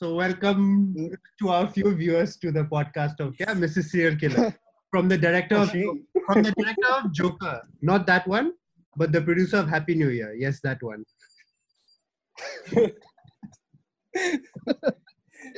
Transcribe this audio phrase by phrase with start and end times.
[0.00, 0.94] So welcome
[1.40, 3.84] to our few viewers to the podcast of yeah, Mrs.
[3.84, 4.54] Serial Killer
[4.90, 8.52] from the director of from the director of Joker, not that one,
[8.94, 10.34] but the producer of Happy New Year.
[10.34, 11.02] Yes, that one.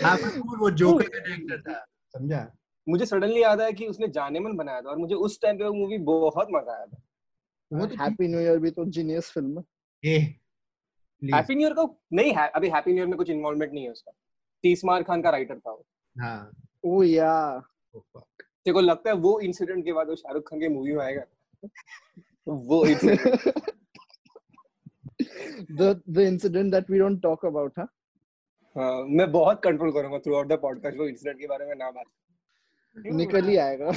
[0.03, 1.75] हाँ वो Joker का director था
[2.15, 2.47] समझा
[2.87, 5.65] मुझे suddenly याद आया कि उसने जाने मन बनाया था और मुझे उस टाइम पे
[5.65, 7.03] वो मूवी बहुत मज़ा आया था
[7.73, 10.19] वो तो हैप्पी न्यू ईयर भी तो जीनियस फ़िल्म है ए
[11.23, 11.89] हैप्पी न्यू ईयर का
[12.21, 14.13] नहीं है अभी हैप्पी न्यू ईयर में कुछ इन्वॉल्वमेंट नहीं है उसका
[14.63, 15.87] तीसमार खान का राइटर था वो।
[16.21, 16.51] हाँ।
[16.85, 17.63] ओ या।
[17.97, 21.05] Oh, तेरे को लगता है वो इंसिडेंट के बाद वो शाहरुख खान की मूवी में
[21.05, 21.23] आएगा?
[22.49, 22.87] वो
[25.73, 27.87] the the incident that we don't talk about huh?
[28.79, 31.91] हाँ, मैं बहुत कंट्रोल करूँगा थ्रू आउट द पॉडकास्ट वो इंसिडेंट के बारे में ना
[31.91, 32.07] बात।
[33.07, 33.93] निकल ही आएगा।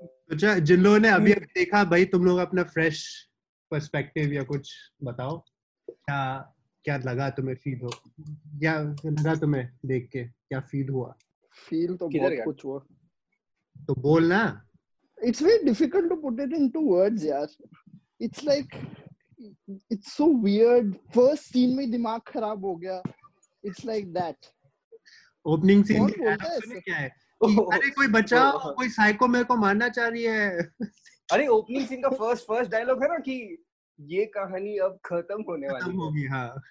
[0.00, 3.28] तो चा- जिन लोगों ने अभी अभी देखा भाई तुम लोग अपना फ्रेश
[3.70, 4.74] पर्सपेक्टिव या कुछ
[5.04, 5.44] बताओ।
[5.90, 7.90] क्या क्या लगा तुम्हें फील हो?
[8.60, 11.14] क्या लगा तुम्हें देख के क्या फील हुआ?
[11.68, 12.78] फील तो बहुत कुछ हुआ।
[13.86, 14.66] तो बोल ना।
[15.26, 17.46] It's very difficult to put it into words यार।
[18.22, 18.76] It's like
[19.90, 23.02] it's so weird first scene में दिमाग खराब हो गया।
[23.66, 24.36] It's like that
[25.46, 26.80] opening scene सुने?
[26.80, 27.08] क्या है?
[27.44, 30.70] अरे कोई बचाओ कोई साइको मेरे को मारना चाह रही है।
[31.32, 33.64] अरे ओपनिंग सीन का फ़र्स्ट फ़र्स्ट डायलॉग है ना कि
[34.00, 36.62] ये कहानी अब खत्म होने वाली है। होगी हाँ।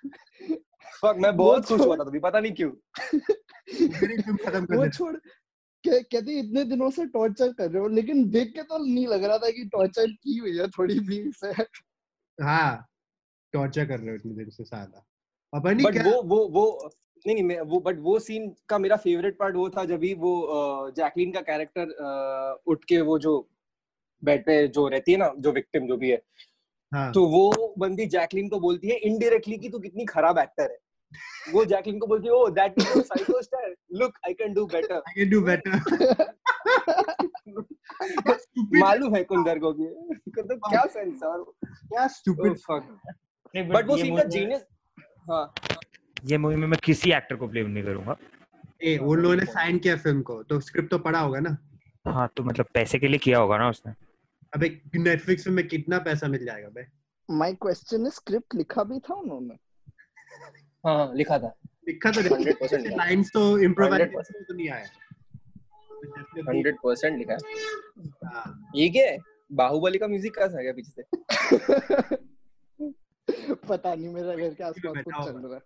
[1.01, 5.15] फक मैं बहुत खुश हुआ था तभी पता नहीं क्यों। खत्म कर वो छोड़
[5.83, 9.23] कह- कहते इतने दिनों से टॉर्चर कर रहे हो लेकिन देख के तो नहीं लग
[9.23, 11.51] रहा था कि टॉर्चर की हुई है थोड़ी भी से
[12.43, 12.87] हाँ
[13.53, 15.05] टॉर्चर कर रहे हो इतने दिन से साला
[15.53, 16.89] पता नहीं बट क्या वो वो वो
[17.25, 20.13] नहीं नहीं मैं वो बट वो सीन का मेरा फेवरेट पार्ट वो था जब भी
[20.13, 23.49] वो जैकलीन का कैरेक्टर उठ के वो जो
[24.23, 26.21] बेड पे जो रहती है ना जो विक्टिम जो भी है
[26.91, 30.77] हाँ। तो वो बंदी जैकलिन को बोलती है इनडायरेक्टली कि तू कितनी खराब एक्टर है?
[31.53, 35.01] वो जैकलीन को बोलती है ओ that is psycho star look I can do better
[35.09, 35.79] I can do better.
[38.39, 42.83] stupid मालूम है कुंदर को। कि तो क्या सेंस है और क्या stupid फक
[43.55, 44.65] बट वो सीन का जीनियस
[45.29, 45.53] हाँ।
[46.25, 48.15] ये मूवी में मैं किसी एक्टर को ब्लेम नहीं करूँगा।
[48.83, 51.57] ए उन लोगों ने साइन किया फ़िल्म को तो स्क्रिप्ट तो पढ़ा होगा ना।
[52.05, 53.93] हाँ तो मतलब पैसे के लिए किया होगा ना उसने।
[54.53, 56.87] अबे नेटफ्लिक्स में कितना पैसा मिल जाएगा बे
[57.31, 59.53] माय क्वेश्चन है स्क्रिप्ट लिखा भी था उन्होंने?
[60.85, 61.55] हाँ लिखा था।
[61.87, 64.87] लिखा तो 100% लाइंस तो इम्प्रोवाइजेशन तो नहीं आया।
[66.49, 67.39] हंड्रेड परसेंट लिखा है।
[68.25, 69.17] हाँ, ये क्या है
[69.51, 71.03] बाहुबली का म्यूज़िक कहाँ से आ गया पीछे से?
[73.55, 75.61] पता नहीं मेरा घर के आसपास कुछ चल रहा है।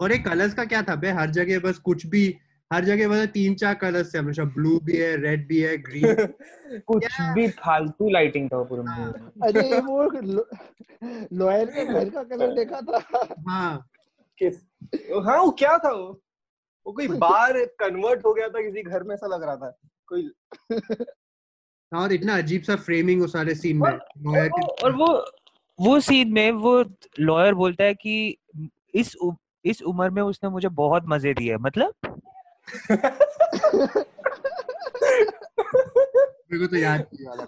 [0.00, 2.38] और एक कलर्स का क्या था बे हर जगह बस कुछ भी
[2.72, 6.14] हर जगह बस तीन चार कलर्स थे हमेशा ब्लू भी है रेड भी है ग्रीन
[6.86, 7.34] कुछ Yeah.
[7.34, 9.04] भी फालतू लाइटिंग था पूरा में।
[9.48, 10.02] अरे वो
[11.32, 13.88] लॉयर के घर का कलर देखा था। हाँ।
[14.38, 14.54] किस?
[15.26, 16.20] हाँ वो क्या था वो?
[16.86, 19.70] वो कोई बार कन्वर्ट हो गया था किसी घर में ऐसा लग रहा था।
[20.06, 20.30] कोई
[21.92, 25.06] और इतना अजीब सा फ्रेमिंग उस सारे सीन में lawyer के- और वो
[25.78, 26.84] वो सीन में वो
[27.20, 28.36] लॉयर बोलता है कि
[28.94, 29.32] इस उ,
[29.64, 32.07] इस उम्र में उसने मुझे बहुत मज़े दिए मतलब
[36.50, 37.46] मेरे को तो याद नहीं वाला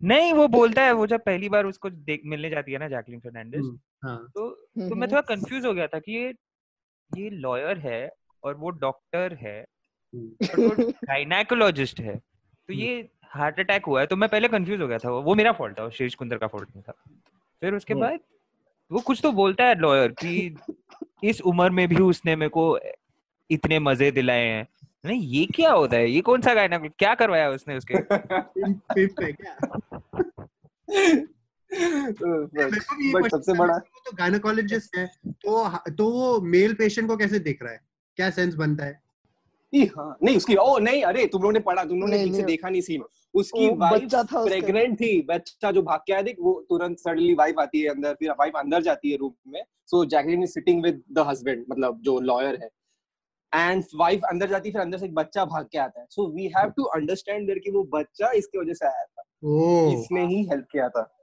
[0.00, 3.20] नहीं वो बोलता है वो जब पहली बार उसको देख मिलने जाती है ना जैकलिन
[3.20, 4.50] फर्नांडिस हम्म, हाँ। तो
[4.88, 6.34] तो मैं थोड़ा कंफ्यूज हो गया था कि ये
[7.10, 8.10] ये लॉयर है
[8.44, 14.00] और वो डॉक्टर है हम्म, और वो गायनेकोलॉजिस्ट है। तो हम्म। ये हार्ट अटैक हुआ
[14.00, 16.38] है तो मैं पहले कंफ्यूज हो गया था वो मेरा फॉल्ट था वो शीर्ष कुंदर
[16.38, 16.92] का फॉल्ट नहीं था।
[17.62, 18.20] फिर उसके हम्म। बाद
[18.90, 20.56] वो कुछ तो बोलता है लॉयर कि
[21.24, 22.78] इस उम्र में भी उसने मेरे को
[23.50, 24.66] इतने मज़े दिलाए हैं।
[25.04, 26.10] नहीं ये क्या होता है?
[26.10, 27.94] ये कौन सा गायना क्या करवाया उसने उसके?
[33.12, 37.72] बट सबसे बड़ा तो गायनोकोलॉजिस्ट है तो तो वो मेल पेशेंट को कैसे देख रहा
[37.72, 37.80] है?
[38.18, 39.00] क्या सेंस बनता है?
[39.72, 42.34] हाँ नहीं उसकी ओ नहीं अरे तुम लोगों ने पढ़ा तुम लोगों ने नहीं, ठीक
[42.34, 43.02] से देखा नहीं सीन
[43.34, 47.80] उसकी वाइफ। प्रेग्नेंट थी बच्चा जो भाग के आया देख वो तुरंत सडनली वाइफ आती
[47.80, 51.24] है अंदर फिर वाइफ अंदर जाती है रूम में। So Jacqueline is sitting with the
[51.28, 52.68] husband मतलब जो लॉयर है।
[53.54, 56.46] एंड वाइफ अंदर जाती फिर अंदर से एक बच्चा भाग के आता है। So we
[56.46, 59.22] have to understand there कि वो बच्चा इसकी वजह से आया था।
[59.94, 61.16] इसने ही हेल्प किया था।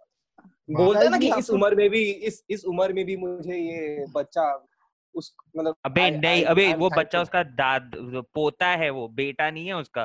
[0.71, 4.05] बोलता है ना कि इस उम्र में भी इस इस उम्र में भी मुझे ये
[4.15, 4.65] बच्चा
[5.15, 7.91] उस मतलब अबे I- नहीं I- अबे I'm वो बच्चा उसका दाद
[8.33, 10.03] पोता है वो बेटा नहीं है उसका।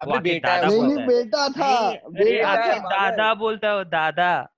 [0.00, 4.53] अबे बेटा नहीं नहीं बेटा था बेटा। दादा बोलता है वो दादा।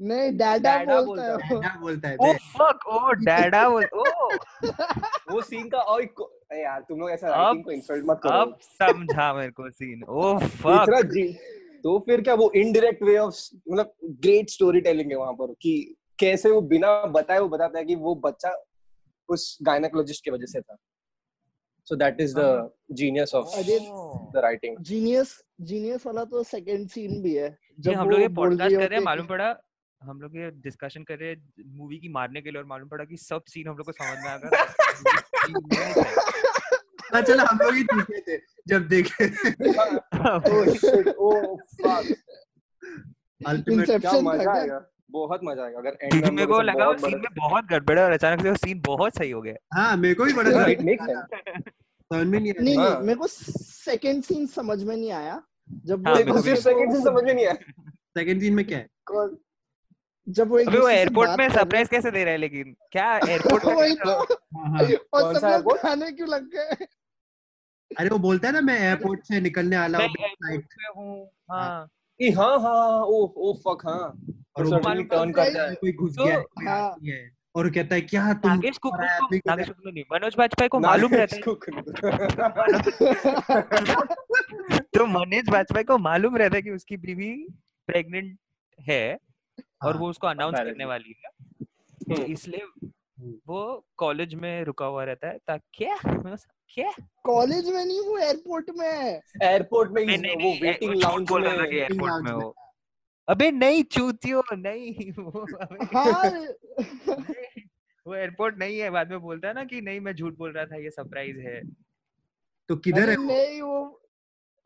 [0.00, 4.04] नहीं डैडा डैडा बोलता है। क्या बोलता है ओ फक ओ डैडा बोल ओ।
[5.32, 9.32] वो सीन का अरे यार तुम लोग ऐसा राइटिंग को इंसल्ट मत करो। अब समझा
[9.34, 11.28] मेरे को सीन ओ इतना फक जी
[11.84, 13.34] तो फिर क्या वो इनडायरेक्ट वे ऑफ़
[13.70, 13.92] मतलब
[14.26, 17.94] ग्रेट स्टोरी टेलिंग है वहाँ पर कि कैसे वो बिना बताए वो बताता है कि
[17.96, 18.54] वो बच्चा
[19.28, 20.76] उस गायनेकोलॉजिस्ट की वजह से था।
[21.90, 22.46] So that is the
[22.94, 23.76] genius of अरे
[24.32, 24.74] the writing.
[24.80, 25.30] जीनियस
[25.60, 29.04] जीनियस वाला तो सेकंड सीन भी है जब हम लोग ये पॉडकास्ट कर रहे हैं
[29.04, 29.46] मालूम पड़ा
[30.02, 33.04] हम लोग ये डिस्कशन कर रहे हैं मूवी की मारने के लिए और मालूम पड़ा
[33.04, 34.64] कि सब सीन हम लोग को समझ में आ गया
[37.14, 39.28] हाँ चलो हम लोग ही चूके थे जब देखे
[41.18, 41.30] oh!
[41.30, 42.06] Oh fuck!
[43.46, 44.90] अल्टीमेट क्या मज़ा आएगा?
[45.10, 48.12] बहुत मज़ा आएगा। अगर में मेरे को लगा वो सीन में बहुत गड़बड़ है और
[48.12, 50.76] अचानक से वो सीन बहुत सही हो गया। हाँ मेरे को भी बड़ा हाँ, समझ
[50.76, 55.42] में नहीं आया। हाँ। नहीं मेरे को सेकंड सीन समझ में नहीं आया।
[55.84, 57.54] जब हाँ, वो मेरे को सेकंड से समझ में नहीं आया।
[58.18, 58.88] सेकंड सीन में क्या है?
[60.28, 62.76] जब वो एक वो एयरपोर्ट में सरप्राइज़ कैसे दे रहा है लेकिन?
[62.92, 64.80] क्या एयरपोर्ट में वही तो हाँ हाँ
[65.14, 66.86] और सब लोग खाने क्यों लग गए?
[67.98, 71.88] अरे वो बोलता है ना मैं एयरपोर्ट से निकलने वाला मैं हूँ पे हूँ हाँ।
[72.20, 74.22] ए, हाँ हाँ ओ ओ फक हाँ।
[74.56, 78.78] और टर्न करता है। कोई घुस तो- गया है, और कहता है क्या तुम नागेश
[78.78, 79.02] कुक को
[79.46, 81.52] नागेश कुक नहीं मनोज बाजपेयी को मालूम रहता है। है
[84.94, 87.46] तो मनोज बाजपेयी को मालूम रहता है कि उसकी बीवी
[87.86, 88.38] प्रेग्नेंट
[88.78, 89.18] है
[89.82, 91.30] और हाँ, वो उसको अनाउंस करने वाली है
[92.08, 92.88] तो हम्म। इसलिए
[93.46, 95.96] वो कॉलेज में रुका हुआ रहता है। ताकि क्या?
[96.68, 96.92] क्या?
[97.24, 102.24] कॉलेज में नहीं वो एयरपोर्ट में है। एयरपोर्ट में नहीं वो वेटिंग लाउंज में एयरपोर्ट
[102.24, 102.54] में। हो
[103.28, 107.62] अबे नहीं चूतियो नहीं वो अबे। हाँ। नहीं,
[108.06, 110.64] वो एयरपोर्ट नहीं है बाद में बोलता है ना कि नहीं मैं झूठ बोल रहा
[110.66, 111.60] था ये सरप्राइज़ है।
[112.68, 113.24] तो किधर है वो?
[113.24, 114.02] नहीं वो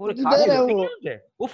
[0.01, 1.09] वो किधर है वो?
[1.09, 1.47] है। वो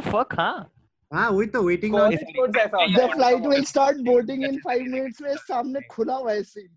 [0.00, 0.75] फक हाँ वो
[1.12, 5.36] है हाँ। हाँ वही तो waiting the flight will start boarding in 5 minutes में
[5.36, 6.76] सामने खुला हुआ है सीन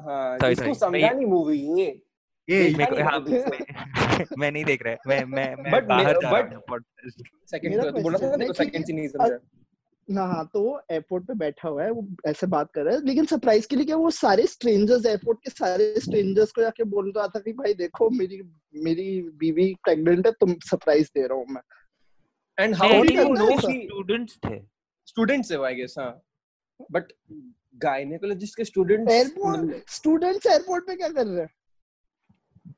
[0.00, 2.02] हाँ इसको समझा नहीं मूवी ये।
[2.50, 6.30] ये मेरे को हाँ मैं मैं नहीं देख रहा मैं मैं मैं But बाहर जा
[6.30, 6.80] रहा हूँ
[7.46, 9.38] सेकंड तो बोला था ना देखो सेकंड से नहीं समझा
[10.10, 13.24] ना हाँ तो एयरपोर्ट पे बैठा हुआ है वो ऐसे बात कर रहा है। लेकिन
[13.24, 17.28] सरप्राइज़ के लिए क्या वो सारे स्ट्रेंजर्स एयरपोर्ट के सारे स्ट्रेंजर्स को जाके बोल रहा
[17.28, 21.60] था कि भाई देखो मेरी मेरी बीवी प्रेग्नेंट है तुम सरप्राइज़ दे रहा हूँ मैं।
[22.60, 24.58] And how do you know students थे।
[25.06, 26.22] स्टूडेंट्स है आई गेस हाँ।
[26.92, 27.12] बट
[27.76, 31.48] गायनेकोलॉजिस्ट के स्टूडेंट्स एयरपोर्ट स्टूडेंट्स एयरपोर्ट पे क्या कर रहे हैं?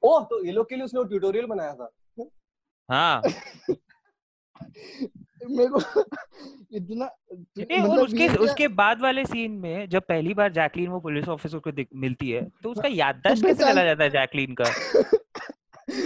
[0.02, 1.90] ओह तो ये लोग के लिए उसने ट्यूटोरियल बनाया था।
[2.90, 3.22] हाँ।
[5.50, 5.78] मेरे को
[6.72, 7.06] इतना
[7.58, 11.28] नहीं, और मतलब उसके उसके बाद वाले सीन में जब पहली बार जैकलीन वो पुलिस
[11.28, 14.64] ऑफिसर को मिलती है तो उसका याददाश्त कैसे चला जाता है जैकलीन का?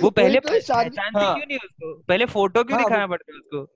[0.03, 1.95] वो पहले तो शादी- हाँ। क्यों नहीं उसको?
[2.09, 3.67] पहले फ़ोटो क्यों हाँ, दिखाना पड़ता है उसको?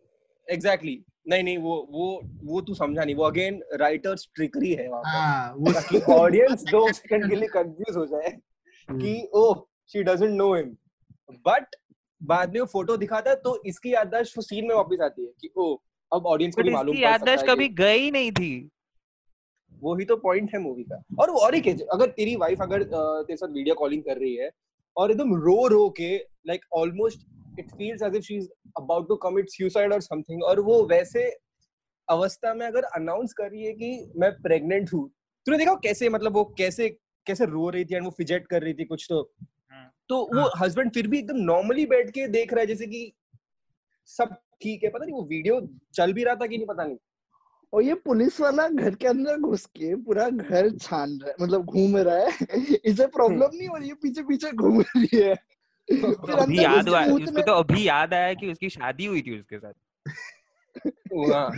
[0.48, 1.14] Exactly exactly.
[1.28, 5.08] नहीं नहीं वो वो वो तू समझा नहीं। वो अगेन राइटर्स ट्रिकरी है वहाँ पर
[5.08, 8.30] हाँ ताकि ऑडियंस दो सेकंड के लिए कंफ्यूज हो जाए
[8.88, 9.62] कि ओह
[9.92, 10.76] she doesn't know him
[11.46, 11.76] but
[12.20, 15.32] बाद में वो फ़ोटो दिखाता है तो इसकी याददाश्त वो सीन में वापस आती है
[15.40, 15.74] कि ओ
[16.12, 18.68] अब ऑडियंस को भी मालूम इसकी पड़ याददाश्त कभी गई नहीं थी।
[19.82, 23.36] वो ही तो पॉइंट है मूवी का। और और एक अगर तेरी वाइफ अगर तेरे
[23.36, 24.50] साथ वीडियो कॉलिंग कर रही है
[24.98, 26.16] और एकदम रो रो के
[26.46, 27.26] like almost
[27.58, 28.48] it feels as if she is
[28.78, 31.24] about to commit suicide और समथिंग और वो वैसे
[32.08, 35.08] अवस्था में अगर अनाउंस कर रही है कि मैं प्रेग्नेंट हूँ
[35.46, 36.88] तूने देखा वो कैसे मतलब वो कैसे
[37.26, 40.50] कैसे रो रही थी एंड वो फिजेट कर रही थी कुछ तो। हम्म। तो वो
[40.56, 43.12] हस्बैंड फिर भी एकदम नॉर्मली बैठ के देख रहा है जैसे कि
[44.08, 45.60] सब ठीक है पता नहीं वो वीडियो
[45.94, 46.96] चल भी रहा था कि नहीं पता नहीं।
[47.72, 51.64] और ये पुलिस वाला घर के अंदर घुस के पूरा घर छान रहा है मतलब
[51.64, 52.28] घूम रहा है।
[52.84, 55.34] इसे प्रॉब्लम नहीं हो रही है पीछे पीछे घूम रही है।
[55.92, 59.72] तो अभी याद उसको तो अभी याद आया कि उसकी शादी हुई थी उसके साथ।
[61.34, 61.48] हाँ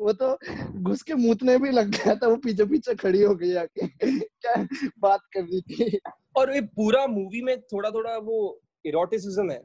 [0.00, 0.38] वो तो
[0.82, 3.86] घुस के मुतने भी लग गया था वो पीछे पीछे खड़ी हो गई आके।
[4.18, 4.66] क्या
[4.98, 5.98] बात कर रही थी।
[6.36, 9.64] और ये पूरा मूवी में थोड़ा थोड़ा वो इरोटिसिज्म है।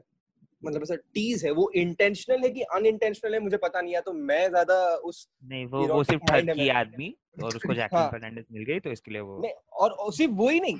[0.62, 4.12] मतलब ऐसा टीज है वो इंटेंशनल है कि अनइंटेंशनल है मुझे पता नहीं है तो
[4.12, 8.44] मैं ज़्यादा उस नहीं वो वो सिर्फ़ ठगी मेरा। आदमी और उसको जैकलिन हाँ। फर्नांडिस
[8.52, 10.78] मिल गई तो इसके लिए वो नहीं और सिर्फ़ वो ही नहीं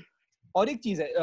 [0.54, 1.22] और एक चीज़ है अ,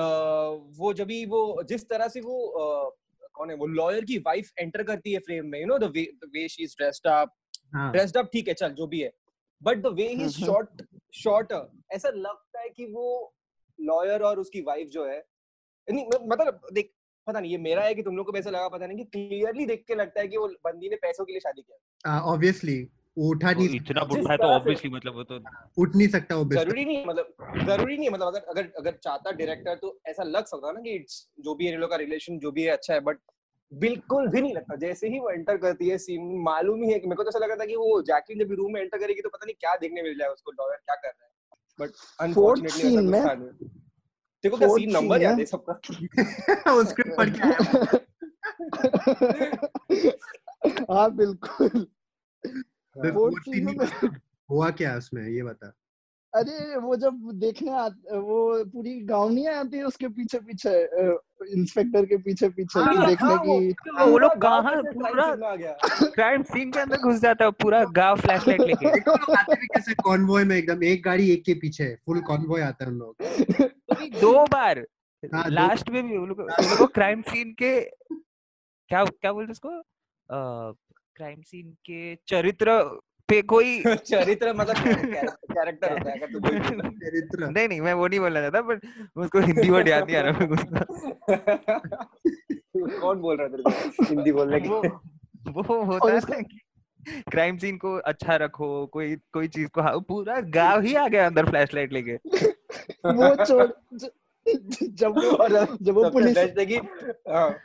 [0.77, 2.95] वो जब भी वो जिस तरह से वो अ,
[3.33, 6.03] कौन है वो लॉयर की वाइफ एंटर करती है फ्रेम में you know the way
[6.15, 7.33] the way she is dressed up
[7.75, 9.11] dressed up ठीक है चल जो भी है
[9.61, 10.39] but the way he is.
[10.45, 10.81] Short
[11.13, 11.53] short
[11.91, 13.05] ऐसा लगता है कि वो
[13.79, 15.23] लॉयर और उसकी वाइफ जो है
[15.87, 16.91] नहीं मतलब देख
[17.29, 19.65] पता नहीं ये मेरा है कि तुम लोग को वैसा लगा पता नहीं कि क्लियरली
[19.65, 22.81] देख के लगता है कि वो बंदी ने पैसों के लिए शादी किया। ऑब्वियसली
[23.17, 25.39] वो उठा नहीं इतना बुढ़ा है तो ऑब्वियसली मतलब वो तो
[25.77, 29.75] उठ नहीं सकता वो ज़रूरी नहीं मतलब ज़रूरी नहीं मतलब अगर अगर अगर चाहता डायरेक्टर
[29.77, 32.51] तो ऐसा लग सकता ना कि इट्स जो भी है इन लोग का रिलेशन जो
[32.51, 33.17] भी है अच्छा है बट
[33.71, 37.07] बिल्कुल भी नहीं लगता। जैसे ही वो एंटर करती है सीन मालूम ही है कि
[37.07, 39.29] मेरे को तो ऐसा लगा था कि वो जैकलिन जब रूम में एंटर करेगी तो
[39.29, 41.31] पता नहीं क्या देखने मिल जाए उसको डॉलर क्या कर रहा है।
[41.79, 42.95] बट अनफॉर्चुनेटली
[44.43, 45.73] देखो क्या सीन नंबर याद है सबका?
[46.73, 47.99] वो स्क्रिप्ट पढ़ के आया।
[50.93, 51.87] हाँ बिल्कुल।
[54.49, 55.27] हुआ क्या उसमें?
[55.27, 55.73] ये बता।
[56.33, 60.73] अरे वो जब देखने आ, वो पूरी गाँव नहीं आती उसके पीछे पीछे
[61.53, 63.69] इंस्पेक्टर के पीछे पीछे हाँ, देखने हाँ, की?
[63.99, 65.35] वो वो लोग गाँव पूरा
[66.09, 68.99] क्राइम सीन के अंदर घुस जाता है पूरा गाँव फ्लैशलाइट लेके।
[69.65, 73.15] कैसे कॉन्वॉय में एकदम एक गाड़ी एक के पीछे फुल कॉन्वॉय आता है उन लोग
[74.21, 74.85] दो बार
[75.33, 79.81] हाँ, लास्ट में भी उन लोगों क्राइम सीन के क्या क्या बोलते उसको?
[81.15, 82.71] क्राइम सीन के चरित्र
[83.29, 86.59] पे कोई चरित्र मतलब कैरेक्टर होता है अगर तू कोई
[86.91, 88.81] चरित्र। नहीं नहीं मैं वो नहीं बोलना चाहता बट
[89.17, 90.55] उसको हिंदी वर्ड याद नहीं आ रहा मेरे
[92.99, 94.03] कौन बोल रहा है तेरे को?
[94.03, 96.43] हिंदी बोलने की वो होता है
[97.31, 101.25] क्राइम सीन को अच्छा रखो कोई कोई चीज़ को हाँ, पूरा गाँव ही आ गया
[101.25, 102.13] अंदर फ्लैशलाइट लेके।
[103.05, 103.67] वो छोड़
[104.83, 106.77] जब वो और जब वो पुलिस है
[107.29, 107.57] हाँ,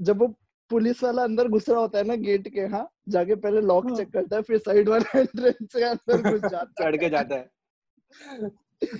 [0.00, 0.34] जब वो
[0.70, 3.96] पुलिस वाला अंदर घुस रहा होता है ना गेट के हाँ जाके पहले लॉक हाँ।
[3.96, 7.50] चेक करता है फिर साइड वाला एंट्रेंस से अंदर घुस जाता चढ़ के जाता है।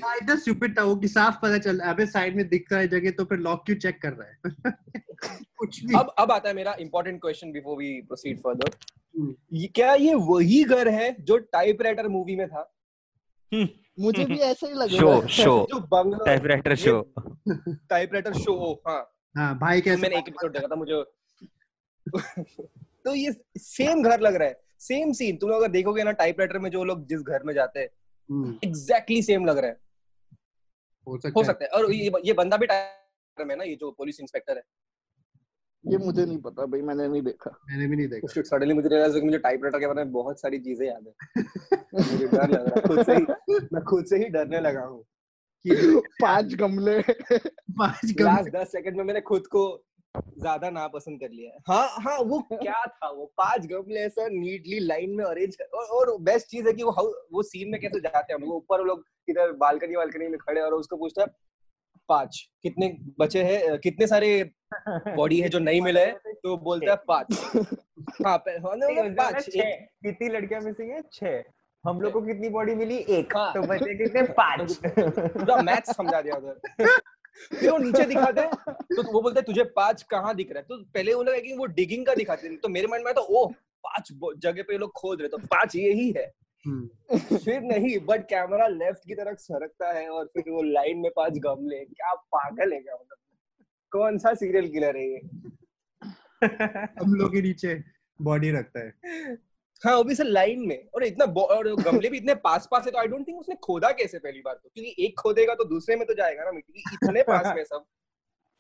[0.03, 2.89] हाँ इतना स्टूपिड था वो कि साफ़ पता चल अबे साइड में दिख रहा है
[2.89, 4.37] जगह तो फिर लॉक क्यों चेक कर रहा है?
[5.59, 8.71] कुछ भी। अब अब आता है मेरा important question before we proceed further
[9.19, 9.67] hmm.
[9.75, 12.73] क्या ये वही घर है जो टाइपराइटर मूवी में था?
[14.01, 17.01] मुझे भी ऐसा ही लग शो रहा है। शो जो बंगला टाइपराइटर शो
[17.49, 19.01] टाइपराइटर शो हाँ।
[19.37, 21.03] हाँ भाई कैसे मैंने एक एपिसोड देखा था मुझे
[23.05, 26.71] तो ये सेम घर लग रहा है। सेम सीन तुम अगर देखोगे ना टाइपराइटर में
[26.71, 27.88] जो लोग जिस घर में जाते हैं
[28.31, 29.77] हम्म, एग्जैक्टली सेम लग रहा है।
[31.07, 33.91] हो सकता हो सकता है। और ये ये बंदा भी टाइपराइटर में ना ये जो
[33.91, 34.62] पुलिस इंस्पेक्टर है।
[35.85, 39.12] ये मुझे नहीं पता भाई मैंने नहीं देखा। मैंने भी नहीं देखा। सडनली मुझे रियलाइज़
[39.12, 41.15] हुआ कि मुझे टाइपराइटर के बारे में बहुत सारी चीज़ें याद है।
[41.95, 43.23] मुझे डर लग रहा है। खुद से ही
[43.73, 45.03] मैं खुद से ही डरने लगा हूँ
[45.65, 49.85] कि पाँच गमले। पाँच गम लास्ट दस सेकंड में मैंने खुद को
[50.41, 53.11] ज़्यादा नापसंद कर लिया है। हाँ हाँ वो क्या था?
[53.11, 56.91] वो पाँच गमले ऐसा नीटली लाइन में अरेंज और, और बेस्ट चीज़ है कि वो
[56.91, 60.61] हाउ वो सीन में कैसे जाते हैं हम ऊपर लोग इधर बालकनी वालकनी में खड़े
[60.61, 61.29] और उसको पूछता है
[62.09, 63.79] पाँच कितने बचे हैं?
[63.79, 64.50] कितने सारे
[65.17, 66.12] बॉडी है जो नहीं मिले है?
[66.12, 67.33] तो बोलता है पाँच।
[68.27, 71.03] हाँ हाँ, ना, मतलब पाँच कितनी लड़कियाँ मिसिंग है?
[71.12, 71.43] छह।
[71.85, 72.97] हम लोग को कितनी बॉडी मिली?
[72.97, 74.23] एक। हाँ। तो बचे कितने?
[74.23, 74.81] पाँच।
[75.65, 76.99] मैथ्स समझा दिया उधर।
[77.61, 78.50] फिर वो नीचे दिखाते हैं?
[78.97, 80.64] तो वो बोलते हैं तुझे पाँच कहाँ दिख रहा है?
[80.64, 83.21] तो पहले वो लोग कि वो डिगिंग का दिखाते हैं। तो मेरे माइंड में तो
[83.21, 83.47] ओ
[83.85, 86.33] पाँच जगह पे लोग खोद रहे तो पाँच यही है
[86.66, 91.11] हम्म, फिर नहीं बट कैमरा लेफ़्ट की तरफ़ सरकता है और फिर वो लाइन में
[91.16, 93.16] पाँच गमले क्या पागल है क्या मतलब
[93.92, 95.21] कौन सा सीरियल किलर है ये?
[97.02, 97.85] हम लोग के नीचे
[98.23, 98.90] बॉडी रखता है।
[99.82, 103.06] हाँ सर लाइन में। और इतना और गमले भी इतने पास पास है तो आई
[103.06, 106.14] डोंट थिंक उसने खोदा कैसे पहली बार तो क्योंकि एक खोदेगा तो दूसरे में तो
[106.14, 107.85] जाएगा ना मिट्टी इतने पास में सब।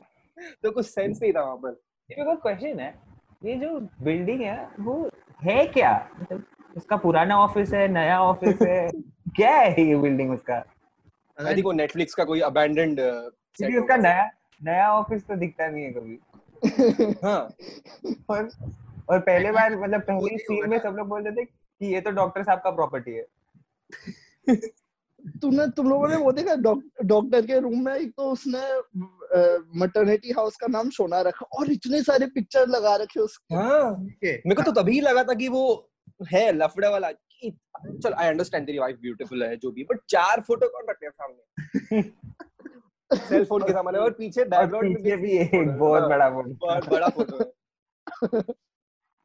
[0.62, 2.94] तो कुछ सेंस नहीं था वहाँ पर। क्वेश्चन है
[3.44, 5.10] ये जो बिल्डिंग है वो
[5.42, 5.92] है क्या?
[6.20, 6.44] मतलब
[6.76, 8.90] उसका पुराना ऑफ़िस है नया ऑफ़िस है?
[9.36, 10.64] क्या है ये बिल्डिंग उसका?
[11.38, 14.30] आई थिंक वो नेटफ्लिक्स का कोई अबैंडन्ड क्योंकि उसका नया
[14.64, 16.18] नया ऑफ़िस तो दिखता नहीं है कभी।
[17.24, 17.40] हाँ।
[18.30, 18.48] और
[19.10, 22.42] और पहले बार मतलब पहले सीन में सब लोग बोलते थे कि ये तो डॉक्टर
[22.42, 23.26] साहब का प्रॉपर्टी है।
[25.42, 26.54] तूने तुम लोगों ने वो देखा
[27.04, 28.78] डॉक्टर के रूम में एक तो उसने
[29.78, 34.42] मटर्निटी हाउस का नाम सोना रखा और इतने सारे पिक्चर लगा रखे उसके। हाँ। है।
[34.46, 35.90] मेरे को तो तभी लगा था कि वो
[36.32, 40.40] है लफड़ा वाला। कि- चल आई अंडरस्टैंड तेरी वाइफ ब्यूटीफुल है जो भी बट चार
[40.40, 42.02] फ़ोटो कौन रखते हैं सामने?
[43.28, 47.08] सेल फ़ोन के सामने और पीछे बैकग्राउंड पीछे भी एक बहुत बड़ा फ़ोन बहुत बड़ा
[47.08, 47.52] फ़ोटो है।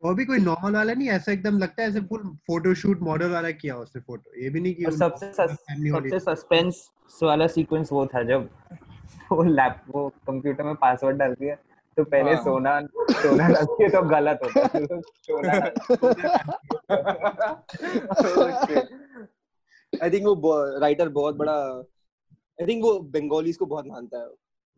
[0.04, 3.52] वो भी कोई नॉर्मल वाला नहीं ऐसा एकदम लगता है ऐसे फुल फोटोशूट मॉडल वाला
[3.52, 6.92] किया उसने फ़ोटो ये भी नहीं कि और वो सबसे। सबसे सस्पेंस
[7.24, 8.50] वाला सीक्वेंस वो था जब
[9.32, 11.56] वो लैप वो कंप्यूटर में पासवर्ड डालती है
[11.98, 12.82] तो पहले हाँ। सोना
[13.12, 15.74] सोना डालती है तो गलत होता है।
[20.04, 21.54] आई थिंक वो राइटर बहुत बड़ा
[22.62, 24.28] आई थिंक वो बंगालीज को बहुत मानता है।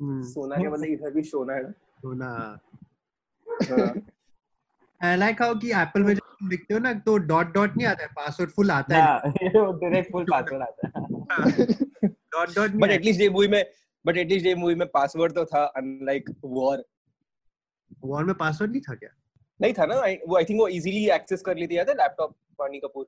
[0.01, 2.59] हम्म, सोना के बदले इधर भी सोना है। तो ना
[3.47, 3.93] हाँ।
[5.03, 7.87] आई लाइक हाउ कि एप्पल में जब तुम लिखते हो ना तो डॉट डॉट नहीं
[7.87, 12.71] आता है पासवर्ड फुल आता है। वो तो डायरेक्ट फुल पासवर्ड आता है। Dot dot
[12.71, 13.65] but at least ये मूवी में
[14.05, 16.85] बट एटलीस्ट ये मूवी में पासवर्ड तो था अनलाइक वॉर
[18.05, 19.09] वॉर में पासवर्ड नहीं था क्या?
[19.61, 19.95] नहीं था ना
[20.27, 23.07] वो आई थिंक वो इजीली एक्सेस कर लेती है लैपटॉप पानी कपूर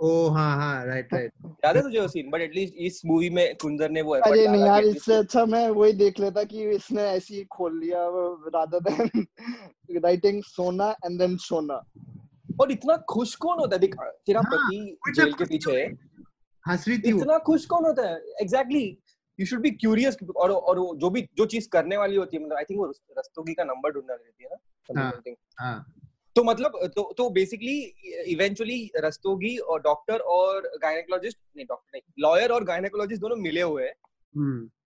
[0.00, 1.32] ओ हाँ हाँ राइट राइट
[1.64, 4.64] याद है तुझे वो सीन बट एटलीस्ट इस मूवी में कुंदर ने वो अरे नहीं
[4.66, 7.98] यार इससे अच्छा मैं वही देख लेता कि इसने ऐसे ही खोल लिया
[8.56, 9.26] rather than
[10.02, 11.82] writing Sona and then Sona.
[12.60, 13.80] और इतना खुश कौन होता है?
[13.80, 13.94] देख
[14.26, 15.86] तेरा हाँ, पति जेल के पीछे है।
[16.64, 18.16] हंस रही थी इतना खुश कौन होता है?
[18.42, 18.84] Exactly
[19.38, 22.56] you should be curious और और जो भी जो चीज़ करने वाली होती है मतलब
[22.56, 22.86] आई थिंक वो
[23.18, 25.84] रस्तोगी का नंबर ढूंढना रहती है ना?
[26.36, 27.78] तो मतलब तो तो बेसिकली
[28.28, 33.84] इवेंचुअली रस्तोगी और डॉक्टर और गायनेकोलॉजिस्ट नहीं डॉक्टर नहीं लॉयर और गायनेकोलॉजिस्ट दोनों मिले हुए
[33.84, 33.94] हैं।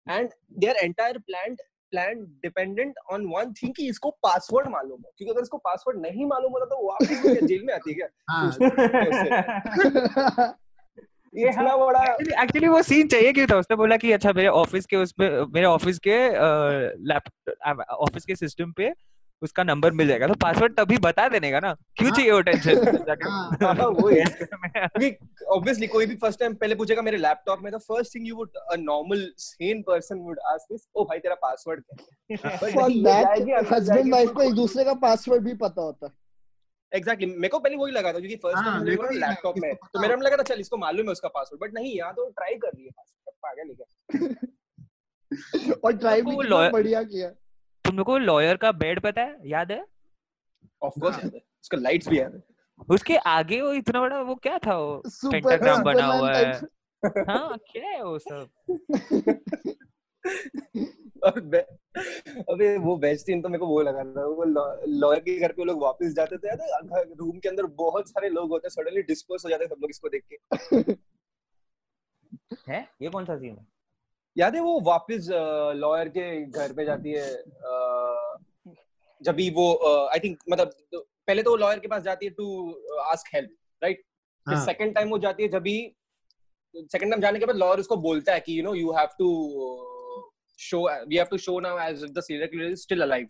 [0.06, 1.56] And there entire plan
[1.92, 6.26] plan dependent on one thing कि इसको पासवर्ड मालूम है। क्योंकि अगर इसको पासवर्ड नहीं
[6.26, 7.08] मालूम होता तो वो वापस
[7.46, 8.08] जेल में आती है क्या?
[8.30, 8.50] हाँ।
[11.34, 12.02] ये इतना बड़ा
[12.42, 15.66] एक्चुअली वो सीन चाहिए क्यों था उसने बोला कि अच्छा मेरे ऑफ़िस के उसमें मेरे
[15.66, 16.16] ऑफ़िस के
[17.08, 18.92] लैपटॉप ऑफ़िस के सिस्टम पे
[19.42, 22.40] उसका नंबर मिल जाएगा। तो पासवर्ड तभी बता देने का ना। क्यों हाँ। चाहिए वो
[22.40, 23.74] टेंशन हाँ, हाँ,
[25.48, 28.56] ऑब्वियसली कोई भी फ़र्स्ट टाइम पहले पूछेगा मेरे लैपटॉप में तो first thing you would
[28.56, 33.64] a normal sane person would ask is oh भाई तेरा पासवर्ड क्या है?
[33.72, 36.12] हस्बैंड वाइफ तो को एक दूसरे का पासवर्ड भी पता होता है।
[36.92, 39.54] एग्जैक्टली मेरे को पहले वही लगा था क्योंकि फ़र्स्ट हाँ, टाइम मेरे को लगा लैपटॉप
[39.58, 42.12] में तो मेरे को लगा था चल इसको मालूम है उसका पासवर्ड बट नहीं यहाँ
[42.12, 43.96] तो ट्राई कर रही है password, पागल है क्या
[45.84, 46.36] और ट्राई भी
[46.70, 47.30] बढ़िया किया।
[47.84, 49.36] तुम लोग को लॉयर का बेड पता है?
[49.44, 49.84] याद है?
[50.82, 51.18] Of course.
[51.24, 52.42] याद है। उसका लाइट्स भी याद है।
[52.90, 55.02] उसके आगे वो इतना बड़ा वो क्या था वो?
[55.06, 56.52] पेंटाग्राम बना हुआ है।
[57.06, 58.48] हाँ क्या है वो सब?
[61.24, 64.44] अबे वो बेस्ट सीन तो मेरे को वो लगा था। वो
[64.88, 68.50] लॉयर के घर पे लोग वापस जाते थे याद रूम के अंदर बहुत सारे लोग
[68.50, 70.36] होते सडनली डिस्पर्स हो जाते हैं सब लोग इसको देख के।
[72.72, 72.88] है?
[73.02, 73.66] ये कौन सा सीन है?
[74.36, 75.28] याद है वो वापस
[75.76, 77.28] लॉयर के घर पे जाती है
[79.20, 79.66] जब भी वो
[80.06, 82.46] आई थिंक मतलब तो पहले तो लॉयर के पास जाती है टू
[83.02, 83.50] आस्क हेल्प
[83.82, 84.02] राइट
[84.46, 85.76] हाँ। सेकंड टाइम वो जाती है जब भी
[86.74, 89.28] सेकंड टाइम जाने के बाद लॉयर उसको बोलता है कि you know you have to
[90.58, 93.28] show we have to show now as the serial killer is still alive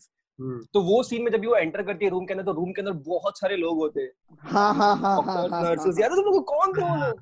[0.74, 2.72] तो वो सीन में जब भी वो एंटर करती है रूम के अंदर तो रूम
[2.72, 6.00] के अंदर बहुत सारे लोग होते हैं। हाँ हाँ हाँ हाँ डॉक्टर्स हाँ नर्सेस हाँ।
[6.00, 7.20] यार तुम लोग को कौन थे वो हाँ। लोग?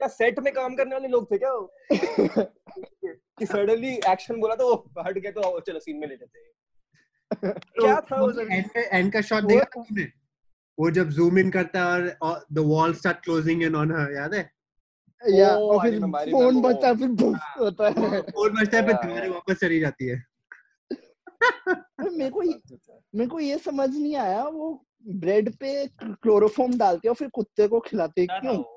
[0.00, 1.72] क्या सेट में काम करने वाले लोग थे क्या वो?
[3.46, 6.50] कि सडनली एक्शन बोला तो वो हट गए तो चलो सीन में ले लेते हैं।
[7.58, 10.12] क्या था वो एंड एंड का शॉट देखा तुमने?
[10.78, 14.34] वो जब जूम इन करता है और the wall start closing in on her याद
[14.34, 14.50] है?
[15.28, 16.62] या और फिर फ़ोन.
[16.62, 20.24] बजता है फिर बुफ होता है। और बचता है फिर Yeah, वापस चली जाती है।
[22.12, 27.14] मेरे को ये- मेरे को ये समझ नहीं आया वो ब्रेड पे क्लोरोफॉर्म डालते और
[27.14, 28.73] फिर कुत्ते को खिलाते क्यों?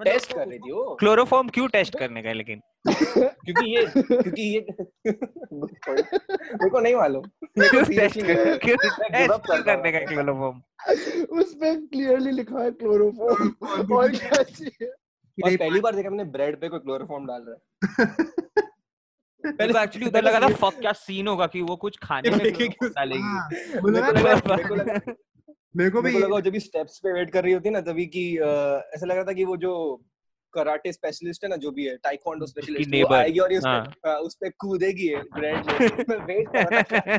[0.00, 2.60] टेस्ट कर रही थी वो। क्लोरोफॉर्म क्यों टेस्ट करने का लेकिन?
[2.88, 4.66] क्योंकि ये क्योंकि ये
[5.06, 7.22] मेरे को नहीं मालूम।
[7.58, 8.18] क्यों टेस्ट
[8.64, 9.02] क्यों टेस्ट
[9.64, 10.60] करने का हूँ। क्लोरोफॉर्म?
[11.40, 14.88] उस पे क्लियरली लिखा है क्लोरोफॉर्म और क्या चाहिए?
[15.38, 17.64] और पहली बार देखा मैंने ब्रेड पे कोई क्लोरोफॉर्म डाल रहा है।
[19.44, 22.38] मेरे को एक्चुअली उधर लगा था फक क्या सीन होगा कि वो कुछ खाने में
[22.82, 23.22] डालेगी?
[23.22, 23.48] हाँ,
[25.76, 27.80] मेरे को भी मेरे को लगा जब भी स्टेप्स पे वेट कर रही होती ना
[27.80, 30.04] तभी कि ऐसा लग रहा था कि वो जो
[30.52, 33.70] कराटे स्पेशलिस्ट है ना जो भी है टाइकोंडो स्पेशलिस्ट वो आएगी और ये उस पे
[33.70, 37.18] हाँ। हाँ, उस पे कूदेगी ब्रेड में मैं वेट कर रहा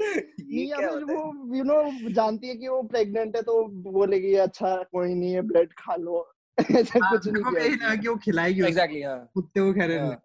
[0.00, 5.14] नहीं है वो यू नो जानती है कि वो प्रेग्नेंट है तो बोलेगी अच्छा कोई
[5.14, 6.32] नहीं है ब्रेड खा लो।
[6.76, 10.20] ऐसा हाँ, कुछ नहीं किया लगा कि वो खिलाएगी एग्जैक्टली हाँ। कुत्ते को खैर। हाँ।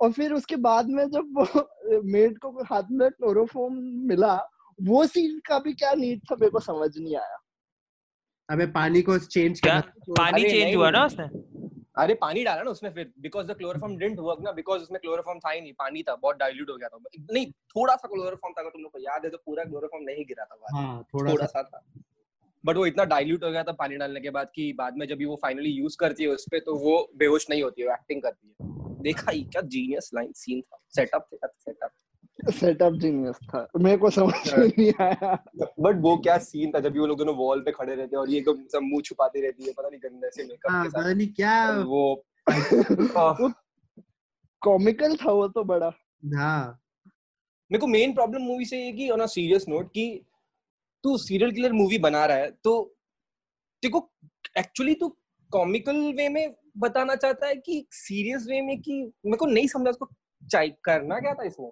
[0.00, 3.74] और फिर उसके बाद में जब वो मेड को हाथ में क्लोरोफॉर्म
[4.08, 4.51] मिला
[4.82, 7.38] वो सीन का भी क्या नीड था मेरे को समझ नहीं आया।
[8.48, 9.80] अबे पानी को चेंज क्या?
[10.10, 11.24] पानी चेंज हुआ ना उसने?
[11.98, 15.38] अरे पानी डाला ना उसमें फिर because the chloroform didn't work ना बिकॉज़ उसमें क्लोरोफॉर्म
[15.38, 16.98] था ही नहीं पानी था बहुत डाइल्यूट हो गया था।
[17.32, 20.24] नहीं थोड़ा सा क्लोरोफॉर्म था अगर तुम लोग को याद है तो पूरा क्लोरोफॉर्म नहीं
[20.24, 21.82] गिरा था हाँ थोड़ा थोड़ा सा। था।
[22.64, 25.16] बट वो इतना डाइल्यूट हो गया था पानी डालने के बाद कि बाद में जब
[25.16, 28.22] भी वो फाइनली यूज़ करती है उस पे तो वो बेहोश नहीं होती है एक्टिंग
[28.22, 28.54] करती है।
[29.02, 31.90] देखा ही क्या जीनियस लाइन सीन था। सेटअप थे सेटअप
[32.50, 35.44] सेटअप जीनियस था। मेरे को समझ हाँ। में नहीं आया।
[35.80, 38.20] बट वो क्या सीन था जब भी वो लोग दोनों वॉल पे खड़े रहते हैं
[38.20, 40.90] और ये एकदम सब मुँह छुपाती रहती है पता नहीं गंदे से मेकअप हाँ के
[40.90, 42.24] साथ। पता नहीं क्या वो
[44.62, 45.92] कॉमिकल था वो तो बड़ा।
[46.36, 46.80] हाँ।
[47.72, 50.24] मेरे को मेन प्रॉब्लम मूवी से ये कि ऑन अ सीरियस नोट कि
[51.04, 52.96] तू सीरियल किलर मूवी बना रहा है तो
[53.84, 54.10] को
[54.58, 55.16] एक्चुअली तू
[55.52, 59.90] कॉमिकल वे में बताना चाहता है कि सीरियस वे में कि मेरे को नहीं समझा
[59.90, 60.08] उसको
[60.52, 61.70] चाय करना क्या था इसमें?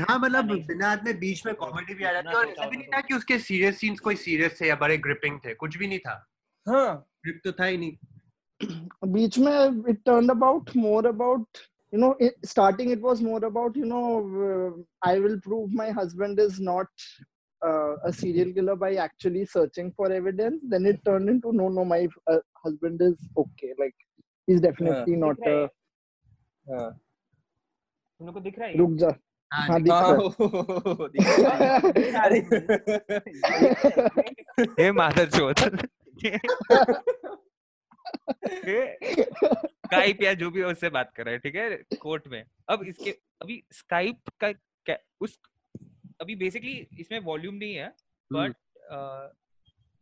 [0.00, 2.86] हाँ मतलब। बिना में बीच में कॉमेडी भी आ जाती है और ऐसा भी नहीं
[2.86, 5.86] तो। था कि उसके सीरियस सीन्स कोई सीरियस थे या बड़े ग्रिपिंग थे कुछ भी
[5.86, 6.14] नहीं था
[6.68, 7.96] हाँ ग्रिप तो था ही नहीं
[9.12, 11.60] बीच में it turned about more about
[11.92, 14.06] you know it, starting it was more about you know
[14.46, 14.70] uh,
[15.02, 16.86] i will prove my husband is not
[17.62, 21.84] uh, a serial killer by actually searching for evidence then it turned into no no
[21.84, 23.94] my uh, husband is okay like
[24.48, 25.70] he's definitely not दिख रहा a
[26.70, 26.90] हाँ
[28.20, 29.08] तुम लोग को दिख रहा है रुक जा
[29.54, 30.16] हाँ हाँ हाँ,
[32.28, 32.40] है।
[34.78, 35.60] है ये चोत
[39.86, 41.76] स्काइप या जो भी उससे बात कर रहे हैं ठीक है?
[42.00, 43.10] कोर्ट में। अब इसके
[43.42, 45.38] अभी स्काइप का क्या उस
[46.20, 47.94] अभी बेसिकली इसमें वॉल्यूम नहीं है
[48.32, 48.56] बट
[48.90, 49.32] अ,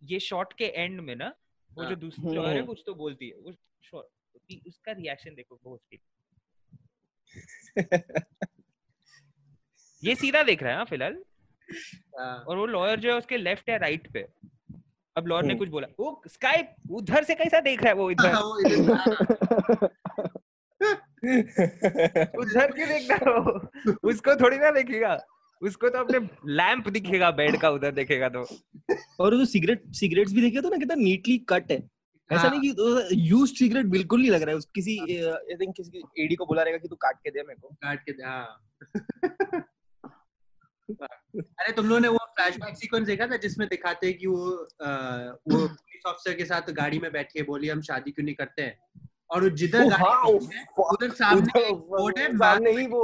[0.03, 1.35] ये शॉट के एंड में ना
[1.75, 3.53] वो जो हाँ। दूसरी हम्म, लॉयर है हम्म। कुछ तो बोलती है। वो
[4.67, 6.01] उसका रिएक्शन देखो उसकी
[10.03, 11.17] ये सीधा देख रहा है हाँ फ़िलहाल।
[12.19, 14.27] हाँ, और वो लॉयर जो है उसके लेफ़्ट है राइट पे।
[15.17, 18.11] अब लॉयर ने हम्म। कुछ बोला। वो स्काई उधर से कैसा देख रहा है वो
[18.11, 18.27] इधर?
[18.27, 19.89] आ रहा।
[22.39, 25.19] उधर क्यों देख रहा है उसको थोड़ी ना देखेगा।
[25.63, 28.47] उसको तो अपने लैंप दिखेगा बेड का उधर देखेगा तो।
[29.21, 31.79] और जो सिगरेट सिगरेट्स भी देखे तो ना कितना नीटली कट है।
[32.31, 35.77] ऐसा हाँ। नहीं कि यूज़ सिगरेट बिल्कुल नहीं लग रहा है। उस किसी आई थिंक
[35.77, 38.25] किसी एडी को बोला रहेगा कि तू काट के दे मेरे को। काट के दे
[38.25, 39.69] हाँ।
[40.91, 44.87] अरे तुम लोगों ने वो फ्लैशबैक सीक्वेंस देखा था जिसमें दिखाते हैं कि वो अ,
[45.49, 48.63] वो पुलिस ऑफिसर के साथ गाड़ी में बैठी है बोली हम शादी क्यों नहीं करते
[48.63, 48.79] हैं?
[49.31, 53.03] और जिधर गाड़ी हाँ, है, fuck, उधर सामने बोर्ड है सामने ही वो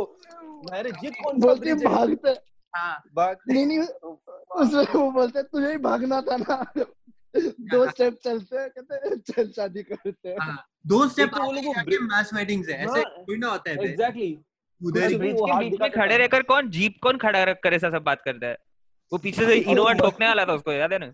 [0.72, 2.30] अरे ये कौन बोलते भागते
[2.74, 6.64] हाँ। भागते नहीं नहीं उसमें वो बोलते तुझे ही भागना था ना।
[7.70, 12.02] दो स्टेप चलते हैं कहते चल शादी करते हैं। हाँ। दो स्टेप तो वो लोग
[12.02, 14.38] मास वेडिंग्स है ऐसे हाँ, कोई ना होता है एग्जैक्टली
[14.80, 17.60] उधर ही वो ब्रिज के हाथ बीच में खड़े रहकर कौन जीप कौन खड़ा रख
[17.62, 18.56] कर ऐसा सब बात करता है?
[19.12, 21.12] वो पीछे से इनोवा ठोकने वाला था उसको याद है ना?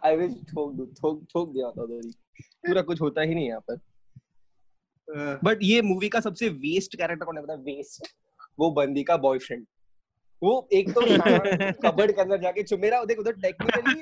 [0.04, 2.10] आई विश ठोक दो ठोक ठोक दिया होता उधर ही।
[2.66, 3.80] पूरा कुछ होता ही नहीं यहाँ पर।
[5.44, 8.12] बट ये मूवी का सबसे वेस्ट कैरेक्टर कौन है पता वेस्ट
[8.58, 9.66] वो बंदी का बॉयफ्रेंड
[10.42, 11.00] वो एक तो
[11.82, 14.00] कबर्ड के अंदर जाके छुप मेरा देख उधर टेक्निकली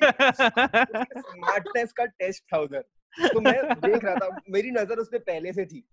[1.21, 2.85] स्मार्टनेस का टेस्ट था उधर।
[3.29, 5.85] तो मैं देख रहा था मेरी नज़र उस पे पहले से थी।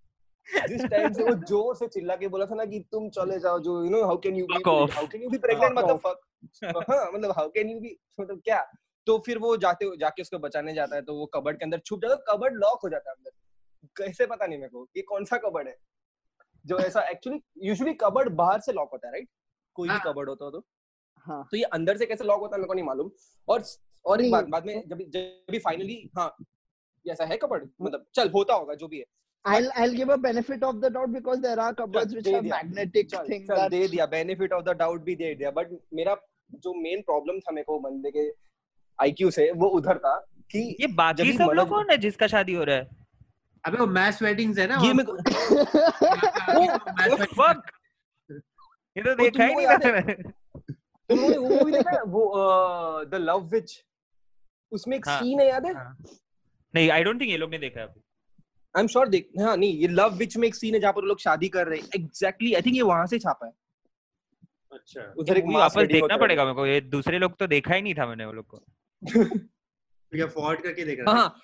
[0.70, 3.60] जिस टाइम से वो ज़ोर से चिल्ला के बोला था ना कि तुम चले जाओ
[3.60, 7.12] जो you know how can you be how can you be pregnant मतलब फक हाँ
[7.14, 8.62] मतलब हाउ कैन यू बी मतलब क्या?
[9.08, 12.02] तो फिर वो जाते जाके उसको बचाने जाता है तो वो कबर्ड के अंदर छुप
[12.02, 13.32] जाता है कबर्ड लॉक हो जाता है अंदर।
[13.98, 15.76] कैसे पता नहीं मेरे को ये कौन सा कबर्ड है।
[16.66, 19.28] जो ऐसा एक्चुअली यूजुअली कबर्ड बाहर से लॉक होता है राइट
[19.76, 20.64] कोई भी हाँ। कबर्ड होता हो तो।
[21.26, 23.12] हाँ। तो ये अंदर से कैसे लॉक होता है मेरे को नहीं मालूम।
[23.48, 23.64] और
[24.06, 26.36] और एक बात बाद में जब जब भी फाइनली हाँ
[27.06, 27.70] ऐसा है कबर्ड?
[27.82, 29.06] मतलब चल होता होगा जो भी है।
[29.46, 33.10] I'll I'll give a benefit of the doubt because there are cupboards which have magnetic
[33.10, 36.16] चल, things चल that दे दिया। बेनिफिट ऑफ़ द डाउट भी दे दिया। बट मेरा
[36.66, 38.28] जो मेन प्रॉब्लम था मेरे को बंदे के
[39.00, 40.16] आईक्यू से वो उधर था
[40.52, 42.88] कि ये बाकी सब लोग कौन है जिसका शादी हो रहा है?
[43.64, 45.30] अबे वो मैस वेडिंग्स है ना ये weddings
[47.20, 47.72] है। फक
[48.98, 49.92] ये तो देखा ही नहीं था है?
[49.94, 52.04] मैंने। तुम लोगों ने वो मूवी देखा है?
[52.04, 52.24] वो
[53.06, 53.84] द लव विच
[54.72, 55.74] उसमें एक हाँ। सीन है याद है?
[55.74, 55.98] हाँ।
[56.74, 57.88] नहीं आई डोंट थिंक ये लोग ने देखा है
[58.76, 61.02] आई एम श्योर देख हाँ नहीं ये लव विच में एक सीन है जहाँ पर
[61.02, 63.54] वो लोग शादी कर रहे हैं। एग्जैक्टली आई थिंक ये वहाँ से छापा है।
[64.72, 67.94] अच्छा। उधर एक वापस देखना पड़ेगा मेरे को ये दूसरे लोग तो देखा ही नहीं
[67.94, 68.60] था मैंने वो लोग को।
[70.12, 71.42] क्या फॉर्ड करके देख रहा हाँ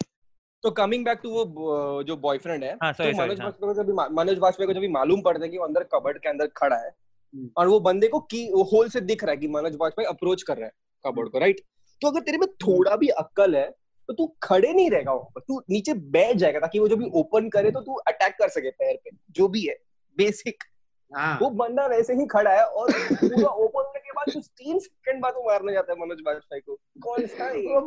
[0.64, 3.90] तो कमिंग बैक टू वो जो बॉयफ्रेंड है हाँ तो मनोज सॉरी वाजपेयी को जब
[4.12, 6.90] मनोज वाजपेयी को जब मालूम पड़ता है कि वो अंदर कबर्ड के अंदर खड़ा है
[6.90, 10.06] हम्म। और वो बंदे को की वो होल से दिख रहा है कि मनोज वाजपेयी
[10.06, 10.72] अप्रोच कर रहा है
[11.06, 11.60] कबर्ड को राइट
[12.02, 13.70] तो अगर तेरे में थोड़ा भी अक्कल है
[14.08, 17.10] तो तू खड़े नहीं रहेगा वहाँ पर तू नीचे बैठ जाएगा ताकि वो जब भी
[17.14, 19.76] ओपन करे तो तू अटैक कर सके पैर पे जो भी है
[20.18, 20.64] बेसिक
[21.12, 24.80] हाँ। वो बंदा वैसे ही खड़ा है और पूरा ओपन होने के बाद कुछ तीन
[24.80, 27.78] सेकंड बाद वो मारने जाता है मनोज वाजपेयी को। कौन सा है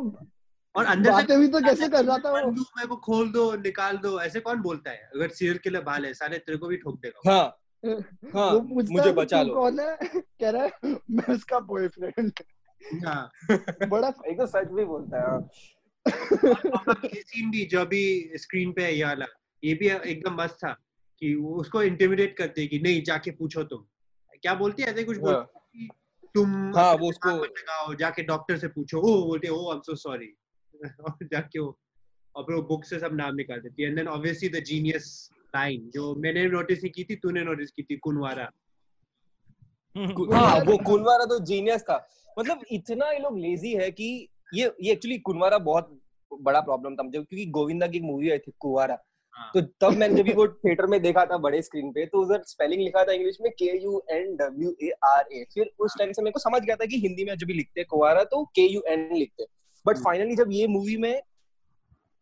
[0.75, 2.51] और अंदर से भी तो कैसे कर रहा था वो?
[2.51, 5.09] मेरे को खोल दो निकाल दो ऐसे कौन बोलता है?
[5.15, 7.55] अगर सीरियल किलर बाल है साले तेरे को भी ठोक देगा। हाँ।
[8.33, 9.97] हाँ वो मुझे बचा लो। कौन है?
[10.41, 10.71] कह रहा है
[11.11, 12.31] मैं उसका बॉयफ्रेंड
[13.05, 13.31] हाँ।
[13.87, 15.49] बड़ा एक तो सच भी बोलता है हाँ।
[17.15, 19.25] सीन भी जो अभी स्क्रीन पे है ये वाला
[19.63, 20.71] ये भी एकदम मस्त था
[21.19, 23.85] कि उसको इंटिमिडेट करते कि नहीं जाके पूछो तुम।
[24.41, 25.87] क्या बोलती है ऐसे कुछ हाँ। बोलती है
[26.35, 29.95] तुम हाँ, वो उसको- लगाओ जाके डॉक्टर से पूछो। ओ बोलते ओ आई एम सो
[29.95, 30.37] सॉरी
[30.85, 31.79] और जाके वो
[32.35, 35.29] और फिर वो बुक से सब नाम निकाल देती है। And then obviously the genius
[35.55, 38.51] line जो मैंने नोटिस नहीं की थी तूने नोटिस की थी कुनवारा।
[39.95, 42.07] हाँ वो कुनवारा तो जीनियस था।
[42.39, 45.99] मतलब इतना ये लोग लेजी है कि ये ये एक्चुअली कुनवारा बहुत
[46.31, 48.97] बड़ा प्रॉब्लम था मुझे क्योंकि गोविंदा की एक मूवी आई थी कुवारा
[49.35, 52.43] हाँ। तो तब मैंने जब वो थिएटर में देखा था बड़े स्क्रीन पे तो उधर
[52.43, 56.11] स्पेलिंग लिखा था इंग्लिश में K U N W A R A फिर उस टाइम
[56.11, 58.43] से मेरे को समझ गया था कि हिंदी में जब भी लिखते हैं कुवारा तो
[58.55, 59.45] के यू एन लिखते
[59.85, 61.21] बट हम्म। फाइनली जब ये मूवी में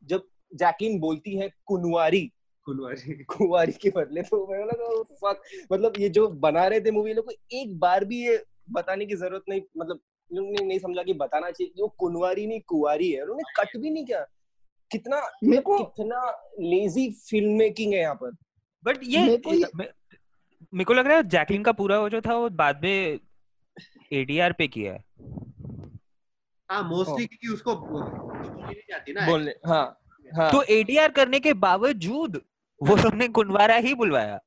[0.03, 2.25] जब जैकलीन बोलती है कुनवारी
[2.67, 5.31] कुनवारी कुंवारी के बदले तो मैं लगा
[5.71, 9.15] मतलब ये जो बना रहे थे मूवी लोग को एक बार भी ये बताने की
[9.15, 9.99] ज़रूरत नहीं मतलब
[10.31, 13.43] इन लोगों ने नहीं समझा कि बताना चाहिए कि वो कुंवारी नहीं कुंवारी है। उन्होंने
[13.57, 14.25] कट भी नहीं किया।
[14.91, 15.19] कितना
[15.61, 16.19] को कितना
[16.61, 18.35] लेजी फ़िल्म मेकिंग है यहाँ पर।
[18.85, 19.21] बट ये
[20.73, 23.19] मेरे को लग रहा है जैकलिन का पूरा वो जो था वो बाद में
[24.13, 25.03] एडीआर पे किया है।
[26.69, 29.85] हाँ मोस्टली क्योंकि उसको तो जाती ना। बोलने हाँ
[30.31, 32.41] हाँ। तो एडीआर करने के बावजूद
[32.81, 34.39] वो लोग ने कुनवारा ही बुलवाया।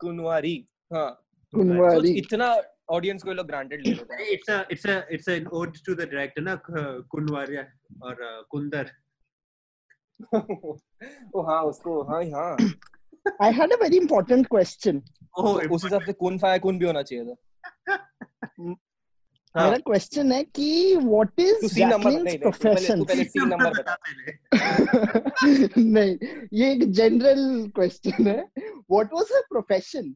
[0.00, 0.56] कुंवारी
[0.92, 1.10] हाँ।
[1.52, 2.54] कुनवारी। सोच इतना
[2.90, 5.94] ऑडियंस को लोग ग्रांटेड ले लेते हैं। it's a it's a it's an ode to
[5.94, 7.62] the director ना कुनवारिया
[8.02, 8.90] और uh, कुंदर।
[11.34, 12.56] ओ हाँ उसको हाँ हाँ
[13.42, 15.00] I had a very important question.
[15.38, 17.34] ओह उस हिसाब से कौन फाया कौन भी होना चाहिए था।
[19.56, 23.26] हाँ। मेरा क्वेश्चन है कि Jacqueline's नहीं नहीं तू पहले profession?
[23.28, 24.32] सीन नंबर बता। पहले
[25.82, 26.16] नहीं
[26.52, 28.40] ये एक जनरल क्वेश्चन है.
[28.90, 30.14] व्हाट वाज हर प्रोफेशन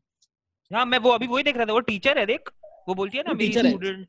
[0.75, 2.51] हाँ मैं वो अभी वही देख रहा था वो टीचर है देख।
[2.89, 4.07] वो बोलती है ना मेरी स्टूडेंट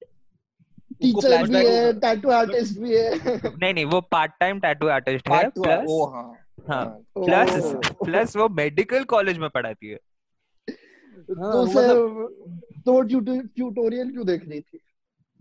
[1.02, 3.16] टीचर भी है टैटू आर्टिस्ट भी है।
[3.48, 6.38] नहीं नहीं वो पार्ट टाइम टैटू आर्टिस्ट है प्लस ओ हाँ।
[6.70, 6.86] हाँ
[7.18, 7.74] प्लस
[8.06, 13.02] प्लस वो मेडिकल कॉलेज में पढ़ाती है। हाँ, तो वो उसे मतलब- तो
[13.46, 14.80] ट्यूटोरियल क्यों देख रही थी?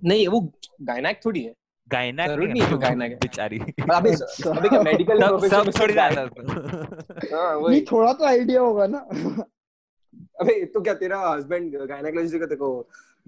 [0.05, 1.55] नहीं वो गायनाक थोड़ी है।
[1.89, 5.95] गायना ज़रूरी नहीं है गायना है। बेचारी। अबे अच्छा। अबे क्या मेडिकल सब थोड़ी
[7.33, 8.99] हाँ वही। थोड़ा तो आइडिया होगा ना।
[10.41, 12.47] अबे तो क्या तेरा हस्बैंड गायनाकोलॉजिस्ट का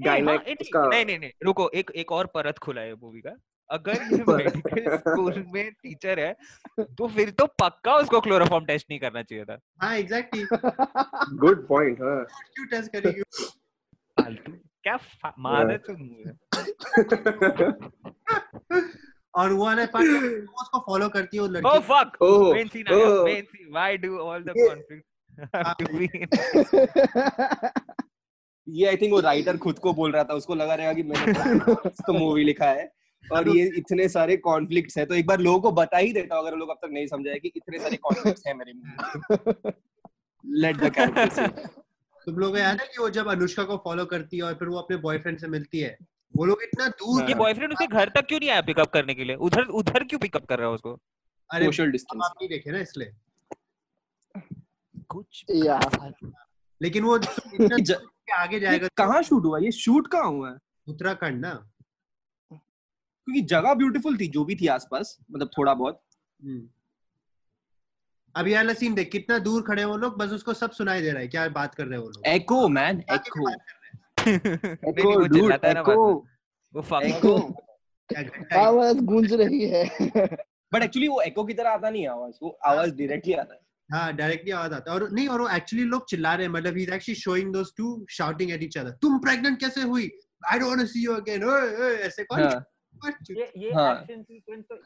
[0.05, 3.37] गायनाक it- उसका नहीं नहीं नहीं रुको एक एक और परत खुला है मूवी का।
[3.71, 6.37] अगर ये मेडिकल स्कूल में टीचर है
[6.81, 10.45] तो फिर तो पक्का उसको क्लोरोफॉर्म टेस्ट नहीं करना चाहिए था। हाँ एग्जैक्टली
[11.37, 13.23] गुड पॉइंट हाँ। क्यों टेस्ट करेगी?
[14.21, 14.53] फालतू
[14.87, 14.99] क्या
[15.38, 15.79] मारा है
[19.35, 20.07] और वो वाला पार्ट
[20.61, 22.09] उसको फॉलो करती है वो oh लड़की fuck!
[22.23, 24.55] ओह main scene आ गया ओह main scene why do all the
[28.72, 31.32] ये- आई थिंक वो राइटर खुद को बोल रहा था उसको लगा रहेगा कि मैंने
[32.06, 32.90] तो मूवी लिखा है।
[33.32, 36.46] और ये इतने सारे कॉन्फ्लिक्ट्स है तो एक बार लोगों को बता ही देता हूँ
[36.46, 39.72] अगर लोग अब तक नहीं समझे कि इतने सारे कॉन्फ्लिक्ट्स हैं मेरे मूवी
[40.44, 41.38] लेट द कैरेक्टर्स
[42.26, 44.78] तुम लोगों याद है कि वो जब अनुष्का को फॉलो करती है और फिर वो
[44.78, 45.96] अपने बॉयफ्रेंड से मिलती है
[46.35, 49.14] वो लोग इतना दूर हाँ। ये बॉयफ्रेंड उसके घर तक क्यों नहीं आया पिकअप करने
[49.14, 49.37] के लिए?
[49.37, 50.92] उधर उधर क्यों पिकअप कर रहा है उसको?
[51.50, 53.12] अरे सोशल डिस्टेंस आप नहीं देखे ना इसलिए।
[55.11, 56.12] कुछ यार
[56.80, 57.18] लेकिन वो
[58.35, 59.59] आगे जाएगा कहाँ शूट हुआ?
[59.59, 60.51] ये शूट कहाँ हुआ?
[60.51, 60.57] है
[60.88, 61.68] उत्तराखंड ना।
[62.53, 66.03] क्योंकि जगह ब्यूटीफुल थी जो भी थी आसपास मतलब थोड़ा बहुत।
[66.45, 66.68] हम्म।
[68.37, 71.11] अब ये वाला सीन देख कितना दूर खड़े वो लोग बस उसको सब सुनाई दे
[71.11, 73.57] रहा है क्या बात कर रहे हैं वो लोग। एको मैन एको हैं।
[74.75, 76.14] एको डूड है एको
[76.75, 77.40] वो एको
[78.09, 78.66] क्या घंटा है?
[78.66, 79.85] आवाज़ गूंज रही है।
[80.73, 83.61] बट एक्चुअली वो एको की तरह आता नहीं आवाज़ वो आवाज़ डायरेक्टली आता है।
[83.92, 86.76] हाँ डायरेक्टली आवाज़ आता है। और नहीं और वो एक्चुअली लोग चिल्ला रहे हैं मतलब
[86.76, 90.11] he is actually showing those two shouting at each other तुम प्रेग्नेंट कैसे हुई?
[90.52, 92.64] I don't want to see you again ओए ओए ऐसे कौन हाँ,
[93.31, 94.78] ये ये हाँ। एक्शन सीक्वेंस तो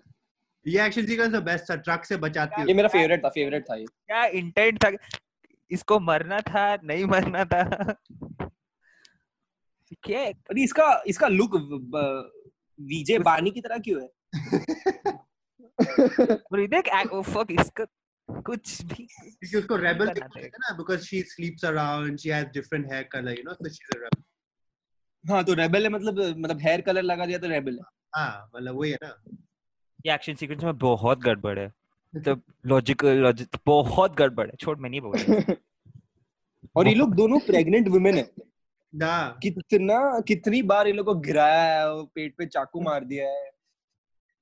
[0.66, 3.64] ये एक्शन सीक्वेंस तो बेस्ट था ट्रक से बचाती है। ये मेरा फेवरेट था फेवरेट
[3.70, 4.90] था ये। क्या इंटेंट था?
[5.70, 7.62] इसको मरना था नहीं मरना था?
[10.02, 10.24] क्या?
[10.24, 11.54] अरे इसका इसका लुक
[12.78, 14.08] विजय बानी की तरह क्यों है?
[16.52, 17.84] और ये देख ओ फक इसका
[18.28, 23.02] कुछ भी क्योंकि उसको रेबल हैं। ना because she sleeps around she has different hair
[23.02, 24.22] colour you know so she is a rebel
[25.32, 27.84] हाँ तो रेबल है मतलब मतलब हेयर कलर लगा दिया तो रेबल है।
[28.14, 29.16] हाँ मतलब वही है ना।
[30.06, 31.72] ये एक्शन सीक्वेंस में बहुत गड़बड़ है।
[32.16, 35.16] मतलब लॉजिकल लॉजिक बहुत गड़बड़ है। छोड़ मैं नहीं बोल
[36.76, 38.30] और ये लोग दोनों प्रेग्नेंट वुमेन है।
[38.94, 43.50] ना। कितना कितनी बार ये लोग को गिराया है पेट पे चाकू मार दिया है।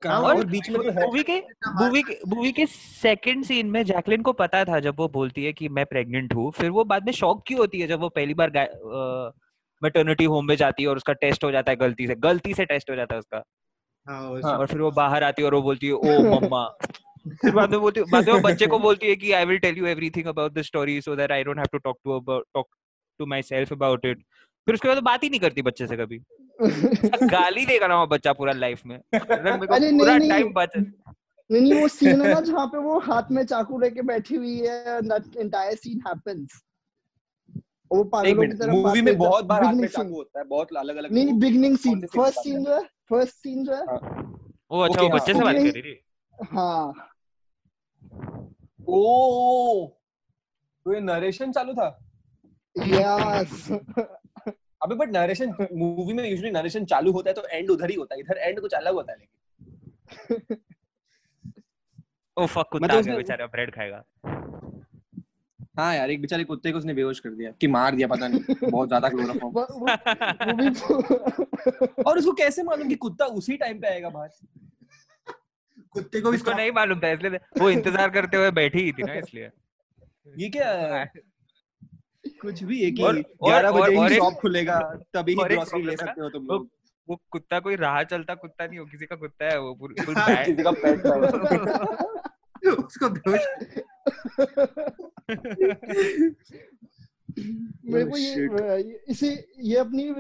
[0.07, 1.39] और और बीच में तो मूवी के
[1.81, 5.53] मूवी के मूवी के सेकंड सीन में जैकलिन को पता था जब वो बोलती है
[5.53, 8.35] कि मैं प्रेग्नेंट हूँ फिर वो बाद में शॉक क्यों होती है जब वो पहली
[8.35, 8.51] बार
[9.83, 12.65] मैटर्निटी होम में जाती है और उसका टेस्ट हो जाता है गलती से गलती से
[12.65, 13.43] टेस्ट हो जाता है उसका।
[14.07, 16.01] हाँ हाँ। और फिर वो बाहर आती है और वो बोलती है ओ
[16.41, 16.67] मम्मा।
[17.43, 19.87] फिर बाद में बोलती बाद में बच्चे को बोलती है कि I will tell you
[19.87, 22.67] everything about the story so that I don't have to talk to about talk
[23.21, 24.23] to myself about it
[24.67, 26.19] फिर उसके बाद बात ही नहीं करती बच्चे से कभी।
[27.31, 29.57] गाली देगा ना वो बच्चा पूरा लाइफ में। अरे
[29.91, 33.31] नहीं, पूरा नहीं। टाइम बच नहीं नहीं वो सीन है ना जहाँ पे वो हाथ
[33.31, 36.63] में चाकू लेके बैठी हुई है दैट एंटायर सीन हैपेंस
[37.91, 40.97] वो पागलों की तरह मूवी में बहुत बार हाथ में चाकू होता है बहुत अलग
[40.97, 43.83] अलग नहीं नहीं बिगनिंग सीन फ़र्स्ट सीन जो है फ़र्स्ट सीन जो है।
[44.71, 46.01] ओ अच्छा वो बच्चे से हाँ। बात कर रही थी?
[46.35, 46.93] हाँ।
[48.89, 49.87] ओ
[50.87, 51.89] तो ये नरेशन चालू था?
[52.77, 53.69] यस
[54.85, 58.15] अबे बट नरेशन मूवी में यूजुअली नरेशन चालू होता है तो एंड उधर ही होता
[58.15, 60.57] है। इधर एंड कुछ अलग होता है लेकिन।
[62.37, 64.05] ओ फक कुत्ता मतलब आ गया उसने- बेचारा ब्रेड खाएगा।
[65.79, 68.41] हाँ यार एक बेचारे कुत्ते को उसने बेहोश कर दिया कि मार दिया पता नहीं
[68.71, 70.69] बहुत ज़्यादा क्लोरोफॉर्म भी
[72.07, 74.29] और उसको कैसे मालूम कि कुत्ता उसी टाइम पे आएगा बाहर?
[75.93, 79.03] कुत्ते को भी उसको नहीं मालूम था इसलिए वो इंतज़ार करते हुए बैठी ही थी
[79.03, 79.51] ना इसलिए।
[80.39, 80.71] ये क्या?
[80.71, 81.05] है?
[82.41, 82.95] कुछ भी एक
[83.43, 84.81] 11 और- बजे ही शॉप खुलेगा
[85.15, 86.69] तभी ही ग्रोसरी ले सकते हो तुम लोग।
[87.09, 89.95] वो कुत्ता कोई राह चलता कुत्ता नहीं हो किसी का कुत्ता है वो पूरी
[90.47, 91.07] किसी का पेट
[92.79, 93.47] उसको बेहोश
[97.85, 98.35] मेरे को ये
[98.79, 100.11] ये- इसे ये अपनी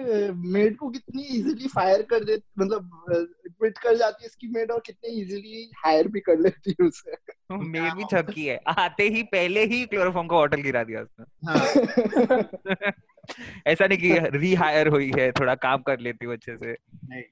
[0.52, 4.82] मेड को कितनी इजीली फायर कर दे मतलब क्विट कर जाती है इसकी मेड और
[4.86, 7.16] कितनी इजीली हायर भी कर लेती है उसे।
[7.50, 12.92] मेड भी छक्की है। आते ही पहले ही क्लोरोफॉर्म का बॉटल गिरा दिया उसने। हाँ।
[13.66, 16.72] ऐसा नहीं कि रिहायर हुई है थोड़ा काम कर लेती हूँ अच्छे से।
[17.04, 17.22] नहीं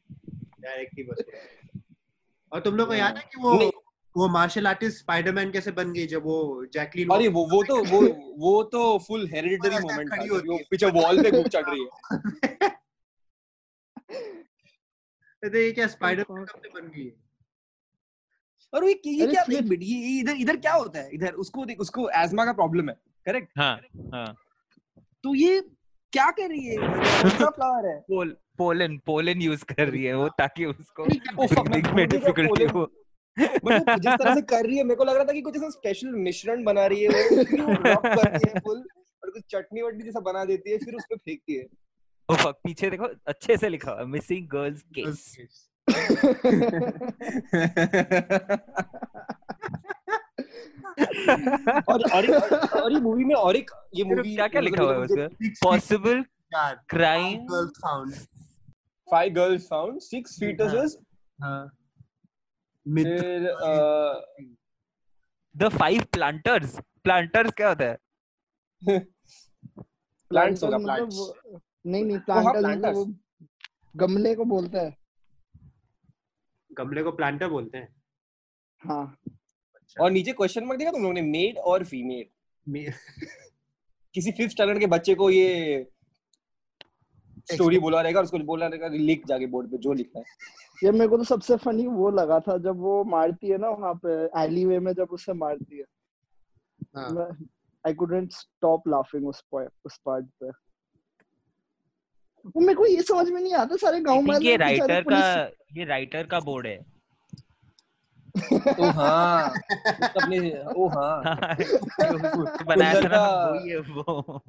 [0.61, 1.25] डायरेक्ट ही बस
[2.53, 3.71] और तुम लोग को याद है कि वो
[4.17, 8.01] वो मार्शल आर्टिस्ट स्पाइडरमैन कैसे बन गई जब वो जैकलीन अरे वो वो तो वो
[8.39, 11.91] वो तो फुल हेरिडिटरी मोमेंट था वो पीछे वॉल पे घूम चढ़ रही है।
[15.43, 17.13] तो ये क्या स्पाइडरमैन कब से बन गई है?
[18.73, 19.59] और ये ये क्या ये
[20.21, 21.09] इधर इधर क्या होता है?
[21.13, 22.95] इधर उसको देख उसको एस्मा का प्रॉब्लम है
[23.27, 23.75] करेक्ट हाँ
[24.15, 24.35] हाँ।
[25.25, 25.61] तो ये
[26.13, 26.77] क्या कर रही है?
[26.77, 27.99] कौन सा फ्लावर है?
[28.01, 32.85] पोल पोलन पोलन यूज़ कर रही है वो ताकि उसको fuck, में डिफिकल्टी हो।
[33.37, 35.57] बट वो जिस तरह से कर रही है मेरे को लग रहा था कि कुछ
[35.57, 38.79] ऐसा स्पेशल मिश्रण बना रही है वो करती है फुल
[39.23, 41.65] और कुछ चटनी वटनी जैसा बना देती है फिर उस पे फेंकती है।
[42.29, 45.71] ओ फक पीछे देखो अच्छे से लिखा हुआ है मिसिंग गर्ल्स केस
[51.89, 54.93] और और एक- और ये मूवी में और एक ये मूवी क्या क्या लिखा हुआ
[54.93, 55.29] है उसमें?
[55.65, 56.23] Possible
[56.55, 58.15] crime girls found.
[59.11, 60.97] Five girls found six foetuses
[61.43, 61.67] हाँ.
[62.87, 63.49] फिर
[65.55, 67.99] द फाइव प्लांटर्स प्लांटर्स क्या होता है?
[70.33, 71.15] Plants होगा, मतलब plants.
[71.19, 73.19] वो- नहीं नहीं प्लांटर्स मतलब
[73.97, 74.97] गमले को बोलता है।
[76.73, 77.89] गमले को प्लांटर बोलते हैं।
[78.83, 79.17] हाँ।
[79.97, 82.93] और नीचे क्वेश्चन मार्क देखा तुम लोगों ने मेड और फीमेल
[84.15, 85.87] किसी फिफ्थ स्टैंडर्ड के बच्चे को ये
[87.53, 90.25] स्टोरी बोला रहेगा उसको बोला रहेगा लिख जाके बोर्ड पे जो लिखना है।
[90.83, 93.95] ये मेरे को तो सबसे फनी वो लगा था जब वो मारती है ना वहाँ
[94.05, 95.85] पे एली वे में जब उसे मारती है।
[96.97, 97.29] हाँ.
[97.85, 100.51] आई कुडंट स्टॉप लाफिंग उस पार्ट पे।
[102.47, 105.21] वो मेरे को ये समझ में नहीं आता सारे गाँव में ये राइटर का
[105.77, 106.79] ये राइटर का बोर्ड है।
[108.81, 109.53] ओ हाँ
[110.17, 110.39] अपने
[110.77, 111.23] ओ हाँ।
[112.67, 114.43] बनाया था ना वही है वो।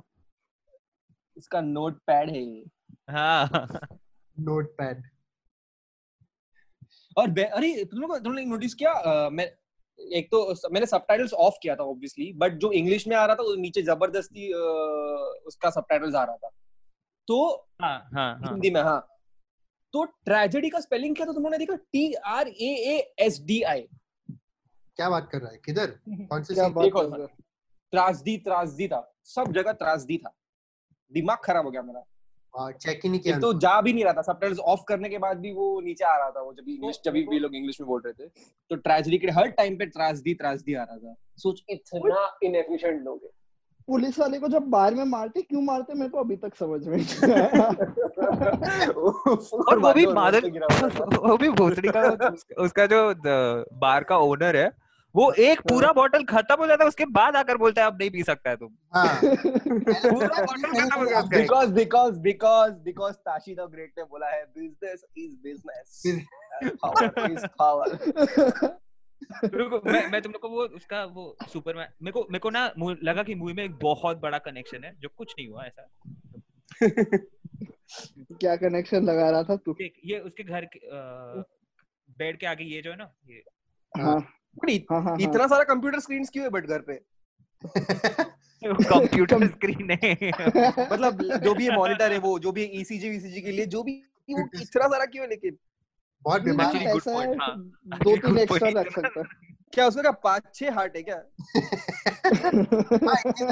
[1.37, 2.65] इसका नोट पैड है ये।
[3.09, 3.69] हाँ।
[4.39, 5.03] नोट पैड
[7.17, 8.91] और अरे तुम लोग तुम लोग नोटिस किया?
[8.91, 9.45] अ, मैं
[9.99, 13.43] एक तो मैंने सबटाइटल्स ऑफ़ किया था ऑब्वियसली बट जो इंग्लिश में आ रहा था
[13.43, 14.53] वो नीचे ज़बरदस्ती
[15.47, 16.49] उसका सबटाइटल्स आ रहा था।
[17.27, 19.07] तो हाँ हाँ हाँ। हिंदी में हाँ।
[19.93, 21.75] तो ट्रेजेडी का स्पेलिंग क्या था तुमने देखा?
[21.75, 23.81] T R A A S D I
[24.97, 25.57] क्या बात कर रहा है?
[25.65, 25.87] किधर?
[26.09, 27.27] कौन से देखो?
[27.27, 30.35] त्रासदी त्रासदी था। सब जगह त्रासदी था।
[31.13, 32.03] दिमाग खराब हो गया मेरा।
[32.71, 35.37] चेक ही नहीं किया तो जा भी नहीं रहा था। सबटाइटल्स ऑफ़ करने के बाद
[35.37, 38.01] भी वो नीचे आ रहा था वो जब इंग्लिश जब भी लोग इंग्लिश में बोल
[38.05, 38.29] रहे थे।
[38.69, 43.19] तो ट्रेजेडी के हर टाइम पे त्रासदी त्रासदी आ रहा था। सोच इतना इनएफिशिएंट लोग
[43.23, 43.31] हैं।
[43.87, 46.97] पुलिस वाले को जब बार में मारते क्यों मारते मेरे को अभी तक समझ में
[49.67, 50.49] और वो भी मादर
[51.17, 52.01] वो भी भोसड़ी का
[52.59, 53.13] उसका- जो
[53.73, 54.71] बार का ओनर है
[55.15, 58.09] वो एक पूरा बॉटल खत्म हो जाता है उसके बाद आकर बोलता है अब नहीं
[58.09, 64.27] पी सकता है तुम। हाँ। हो। Because because because because Tashi the great ने बोला
[64.27, 66.03] है बिज़नेस इज़ बिज़नेस
[69.43, 72.73] रुको मैं मैं तुम लोग को वो उसका वो सुपरमैन मेरे को मेरे को ना
[72.79, 75.89] लगा कि मूवी में एक बहुत बड़ा कनेक्शन है जो कुछ नहीं हुआ ऐसा।
[78.39, 79.75] क्या कनेक्शन लगा रहा था तू?
[79.81, 80.79] ये उसके घर के
[82.19, 83.43] बेड के आगे ये जो है ना ये।
[84.01, 84.33] हाँ।
[84.91, 86.93] हाँ हाँ इतना सारा कंप्यूटर स्क्रीन क्यों है बट घर पे?
[88.65, 90.31] कंप्यूटर स्क्रीन है।
[90.91, 93.93] मतलब जो भी मॉनिटर है वो जो भी ईसीजी वीसीजी के लिए जो भी
[94.29, 95.57] इतना सारा क्यों है लेकिन?
[96.23, 97.57] बहुत बीमार है ऐसा है हाँ।
[98.03, 98.81] दो तीन एक्स्ट्रा.
[98.81, 99.25] रख सकता है
[99.73, 101.23] क्या उसका क्या पाँच छह हार्ट है क्या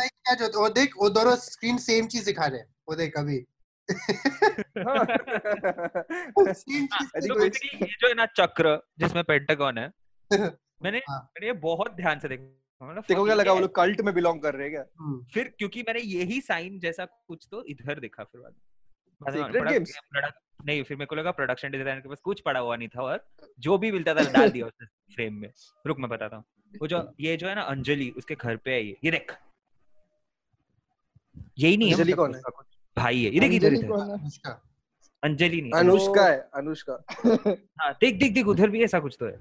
[0.07, 3.45] क्या जो वो देख वो दोनों स्क्रीन सेम चीज़ दिखा रहे हैं वो देख अभी
[4.77, 5.05] हाँ।
[7.21, 9.91] जो है ना चक्र जिसमें पेंटागन है
[10.83, 14.01] मैंने हाँ। मैंने ये बहुत ध्यान से देखा मतलब देखो क्या लगा वो लोग कल्ट
[14.01, 17.63] में बिलोंग कर रहे हैं क्या हम्म, फिर क्योंकि मैंने यही साइन जैसा कुछ तो
[17.63, 18.59] इधर देखा फिर बाद में।
[20.65, 23.23] नहीं फिर मेरे को लगा प्रोडक्शन डिज़ाइनर के पास कुछ पड़ा हुआ नहीं था और
[23.59, 25.49] जो भी मिलता था डाल दिया उसने फ्रेम में।
[25.87, 28.83] रुक मैं बताता हूँ। वो जो ये जो है ना अंजलि उसके घर पे है।
[28.85, 29.35] ये ये देख।
[31.59, 32.41] यही नहीं है अंजलि मतलब कौन है?
[32.97, 34.57] भाई है। ये देख इधर अंजलि इधर। है?
[35.23, 37.03] अंजलि नहीं अनुष्का है अनुष्का।
[37.81, 39.39] हाँ देख देख देख उधर भी ऐसा कुछ तो है।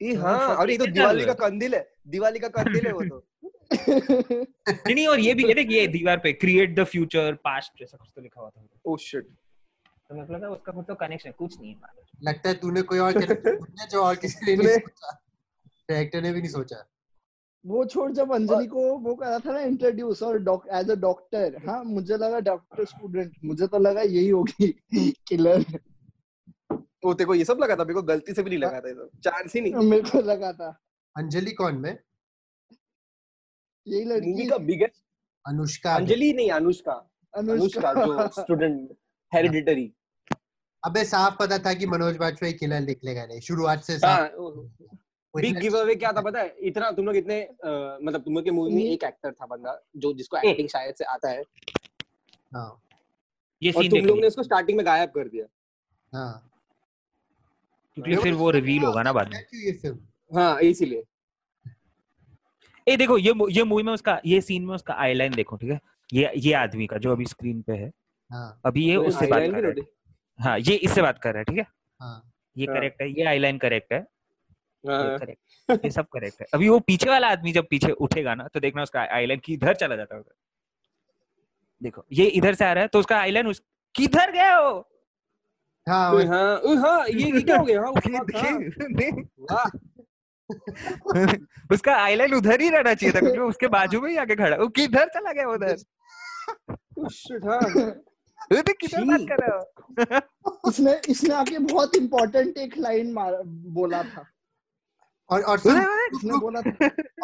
[0.00, 3.24] ये हाँ, और ये तो दिवाली का कंदिल है। दिवाली का कंदिल है वो तो।
[4.92, 8.08] नहीं और ये भी ये देख ये दीवार पे क्रिएट द फ्यूचर पास्ट ऐसा कुछ
[8.16, 9.28] तो लिखा हुआ था। ओ शिट
[10.12, 11.80] तो मेरे को लगा उसका कुछ तो कनेक्शन कुछ नहीं है
[12.22, 15.12] लगता है तूने कोई और ढूंढा जो और किसी ने नहीं सोचा।
[15.90, 16.84] डायरेक्टर ने भी नहीं सोचा।
[17.66, 20.36] वो छोड़ जब अंजलि को वो करा था ना इंट्रोड्यूस और
[20.72, 24.68] एज अ डॉक्टर हाँ मुझे लगा डॉक्टर स्टूडेंट मुझे तो लगा यही होगी
[25.28, 25.64] किलर
[27.04, 27.84] वो तेरे को ये सब लगा था?
[27.84, 30.20] मेरे को गलती से भी नहीं लगा था ये सब। चांस ही नहीं। मेरे को
[30.22, 30.68] लगा था।
[31.16, 31.98] अंजलि कौन में?
[33.86, 35.02] यही लड़की। मूवी का बिगेस्ट
[35.46, 36.92] अनुष्का अंजलि नहीं अनुष्का।
[37.34, 38.96] अनुष्का। जो स्टूडेंट
[39.32, 39.92] हेरिडिटरी
[40.84, 44.30] अबे साफ़ पता था कि मनोज बाजपेयी किलर निकलेगा नहीं। शुरुआत से हाँ
[45.34, 46.48] बिग गिव अवे क्या था पता है?
[46.60, 49.80] इतना तुम लोग इतने अ, मतलब तुम लोग के मूवी में एक एक्टर था बंदा
[49.96, 51.42] जो जिसको एक्टिंग शायद से आता है।
[52.54, 52.82] हाँ।
[53.62, 55.46] ये और सीन तुम लोग ने ली उसको स्टार्टिंग में गायब कर दिया।
[56.12, 56.48] हाँ।
[57.96, 61.02] क्योंकि फिर वो रिवील होगा ना बाद में। क्यों ये फ़िल्म हाँ इसीलिए।
[62.86, 65.80] ए देखो ये ये मूवी में उसका ये सीन में उसका आईलाइन देखो ठीक है?
[66.12, 67.92] ये ये आदमी का जो अभी स्क्रीन पे है।
[68.30, 70.01] हाँ। अभी ये उससे बात कर रहा है।
[70.42, 71.66] हाँ ये इससे बात कर रहा है ठीक है?
[72.00, 72.22] हाँ।
[72.56, 73.98] ये हाँ। करेक्ट है ये आईलाइन करेक्ट है।
[74.84, 78.46] हाँ, करेक्ट ये सब करेक्ट है। अभी वो पीछे वाला आदमी जब पीछे उठेगा ना
[78.54, 80.34] तो देखना उसका आईलाइन किधर चला जाता है उधर
[81.82, 83.62] देखो ये इधर से आ रहा है तो उसका आईलाइन उस
[83.94, 84.72] किधर गए हो
[85.86, 89.64] हाँ वो- हाँ हाँ ये ये क्या हो गया हाँ
[91.10, 91.26] हाँ,
[91.72, 94.58] उसका आईलाइन उधर ही रहना चाहिए था क्योंकि उसके बाजू में ही आके खड़ा है।
[94.58, 95.76] वो किधर चला गया उधर?
[98.42, 99.58] हाँ अरे तो किधर बात कर रहे हो?
[100.68, 104.26] इसने इसने आके बहुत इम्पोर्टेंट एक लाइन मार बोला था।
[105.30, 105.80] और और सुन
[106.14, 106.70] इसने बोला था।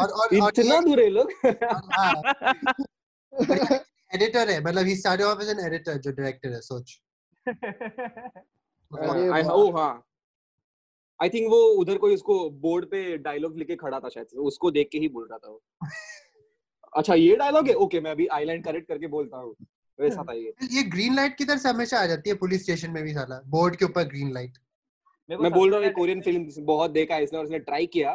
[0.00, 1.32] और और और इतना दूर है लोग।
[4.14, 7.00] एडिटर है मतलब he started off as an editor जो डायरेक्टर है सोच।
[8.92, 10.04] वाह। ओ हाँ।
[11.22, 14.88] आई थिंक वो उधर कोई उसको बोर्ड पे डायलॉग लिखे खड़ा था शायद उसको देख
[14.92, 15.62] के ही बोल रहा था वो।
[16.96, 17.74] अच्छा ये डायलॉग है?
[17.74, 19.54] ओके मैं अभी आईलाइन करेक्ट करके बोलता हूँ।
[19.98, 23.02] वैसा था ये। ये ग्रीन लाइट किधर से हमेशा आ जाती है पुलिस स्टेशन में
[23.04, 24.58] भी साला बोर्ड के ऊपर ग्रीन लाइट
[25.28, 28.14] मैं बोल रहा हूँ कोरियन फ़िल्म बहुत देखा है इसने और इसने ट्राई किया।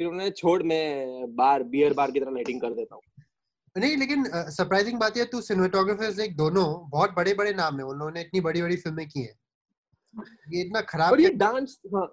[0.00, 3.02] फिर उन्होंने छोड़ मैं बार बियर बार की तरह लाइटिंग कर देता हूँ।
[3.76, 8.20] नहीं लेकिन सरप्राइजिंग बात है तू सिनेमेटोग्राफर्स देख दोनों बहुत बड़े बड़े नाम है उन्होंने
[8.20, 9.34] इतनी बड़ी बड़ी फ़िल्में की हैं।
[10.52, 12.06] ये इतना खराब और ये डांस हाँ।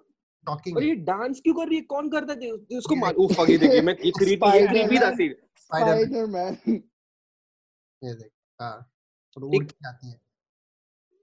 [0.46, 1.82] टॉकिंग और ये डांस क्यों कर रही है?
[1.84, 4.66] कौन करता है उसको मार ओ फक देखिए मैं ये creepy ये
[4.98, 6.56] था स्पाइडरमैन स्पाइडरमैन
[8.02, 8.30] ये देख।
[8.60, 8.90] हाँ
[9.36, 10.20] उड़ के आती है।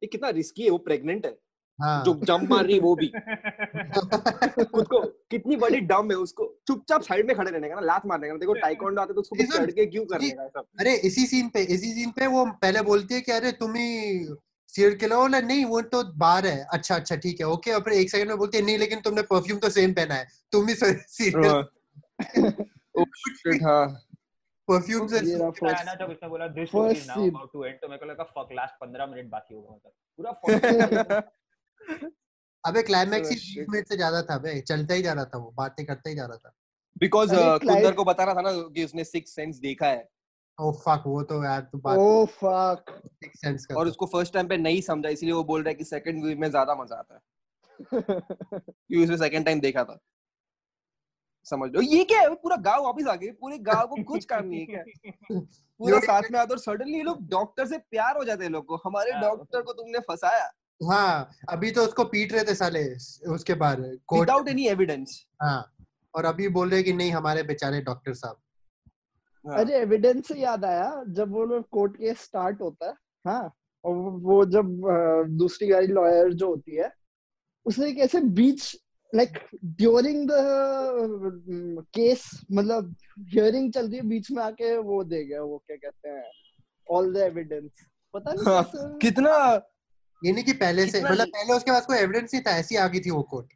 [0.01, 1.37] ये कितना रिस्की है वो प्रेग्नेंट है।
[1.81, 3.07] हाँ। जो जंप मार रही वो भी।
[4.65, 8.05] खुद को कितनी बड़ी डम है उसको। चुपचाप साइड में खड़े रहने का ना लात
[8.05, 11.25] मारने का देखो टाइकोंडो आते तो उसको चढ़ के क्यों करने का सब अरे इसी
[11.25, 14.23] सीन पे इसी सीन पे वो पहले बोलती है कि अरे तुम ही
[14.67, 17.93] सीरियल किलर बोला नहीं वो तो बाहर है। अच्छा अच्छा ठीक है ओके और फिर
[17.93, 20.73] एक सेकंड में बोलती है नहीं लेकिन तुमने परफ्यूम तो सेम पहना है। तुम ही
[23.63, 24.03] हाँ।
[24.67, 27.63] परफ्यूम से ये रहा आया first ना जब उसने बोला this is now about to
[27.65, 31.23] end तो मेरे को लगा फक लास्ट 15 मिनट बाकी होगा मतलब। पूरा 40
[32.63, 35.37] अबे क्लाइमैक्स ही Oh, 20 मिनट से ज़्यादा था बे चलता ही जा रहा था
[35.37, 36.53] वो बातें करता ही जा रहा था।
[36.97, 40.07] बिकॉज़ कुंदर Clive- को बताना था ना कि उसने सिक्स सेंस देखा है।
[40.57, 42.85] ओ फक वो तो यार तू बात ओ फक
[43.23, 45.75] सिक्स सेंस का और उसको फ़र्स्ट टाइम पे नहीं समझा इसलिए वो बोल रहा है
[45.75, 47.21] कि सेकंड मूवी में ज़्यादा मज़ा आता है।
[47.91, 49.99] क्योंकि उसने सेकंड टाइम देखा था।
[51.49, 52.33] समझ लो। ये क्या है?
[52.35, 55.39] पूरा गाँव वापस आ गए पूरे गाँव को कुछ काम नहीं है क्या?
[55.79, 58.75] पूरा साथ में आता और सडनली लोग डॉक्टर से प्यार हो जाते हैं लोग को।
[58.85, 60.49] हमारे हाँ। डॉक्टर को तुमने फंसाया।
[60.81, 62.83] हाँ अभी तो उसको पीट रहे थे साले
[63.33, 63.79] उसके बाद
[64.13, 65.73] विदाउट एनी एविडेंस हाँ
[66.15, 68.37] और अभी बोल रहे कि नहीं हमारे बेचारे डॉक्टर साहब।
[69.45, 72.93] हाँ। अरे एविडेंस से याद आया जब वो लोग कोर्ट केस स्टार्ट होता है
[73.27, 73.41] हाँ
[73.85, 76.91] और वो- वो जब दूसरी वाली लॉयर जो होती है
[77.65, 78.75] उसने कैसे बीच
[79.15, 82.95] लाइक ड्यूरिंग द केस मतलब
[83.33, 86.23] हियरिंग चल रही है बीच में आके वो दे गया वो क्या कहते हैं
[86.89, 87.71] ऑल द एविडेंस
[88.13, 89.35] पता नहीं हाँ, कैसे कितना
[90.21, 92.87] ये नहीं कि पहले से मतलब पहले उसके पास कोई एविडेंस नहीं था ऐसी आ
[92.87, 93.53] गई थी वो कोर्ट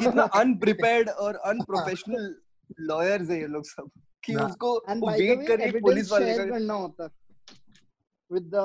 [0.00, 2.34] कितना अनप्रिपेयर्ड और अनप्रोफेशनल
[2.80, 3.90] लॉयर्स है ये लोग सब
[4.24, 7.10] कि हाँ। उसको वेट वे कर रही है एविडेंस पुलिस वाले का करना होता। है
[8.30, 8.62] with the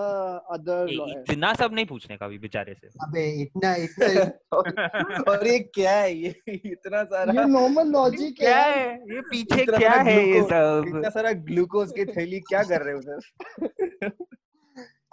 [0.51, 4.69] other a, lawyer इतना सब नहीं पूछने का भी बेचारे से। अबे इतना इतना और
[5.29, 6.13] और ये क्या है?
[6.15, 6.33] ये
[6.65, 8.85] इतना सारा ये नॉर्मल लॉजिक क्या है?
[9.13, 10.83] ये पीछे क्या है ये सब?
[10.87, 14.11] इतना सारा ग्लूकोज की थैली क्या कर रहे हो उधर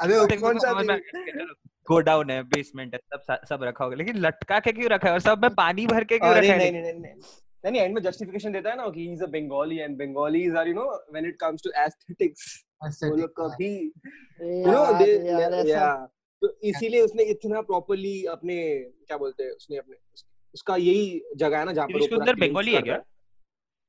[0.00, 1.46] अबे वो- कौन सा समझ में
[1.88, 5.12] गो डाउन है बेसमेंट है सब सब रखा होगा। लेकिन लटका के क्यों रखा है?
[5.14, 6.58] और सब में पानी भर के क्यों रखा है?
[6.58, 7.14] नहीं नहीं नहीं नहीं
[7.64, 10.68] नहीं एंड में जस्टिफिकेशन देता है ना कि he is a Bengali and Bengalis are
[10.68, 12.46] you know when it comes to aesthetics
[12.82, 15.94] वो लोग। कभी यू नो दे या
[16.42, 18.56] तो इसीलिए उसने इतना प्रॉपर्ली अपने
[19.06, 19.96] क्या बोलते हैं उसने अपने
[20.54, 23.02] उसका यही जगह है ना जहाँ पर पूरा अंदर बंगाली है क्या?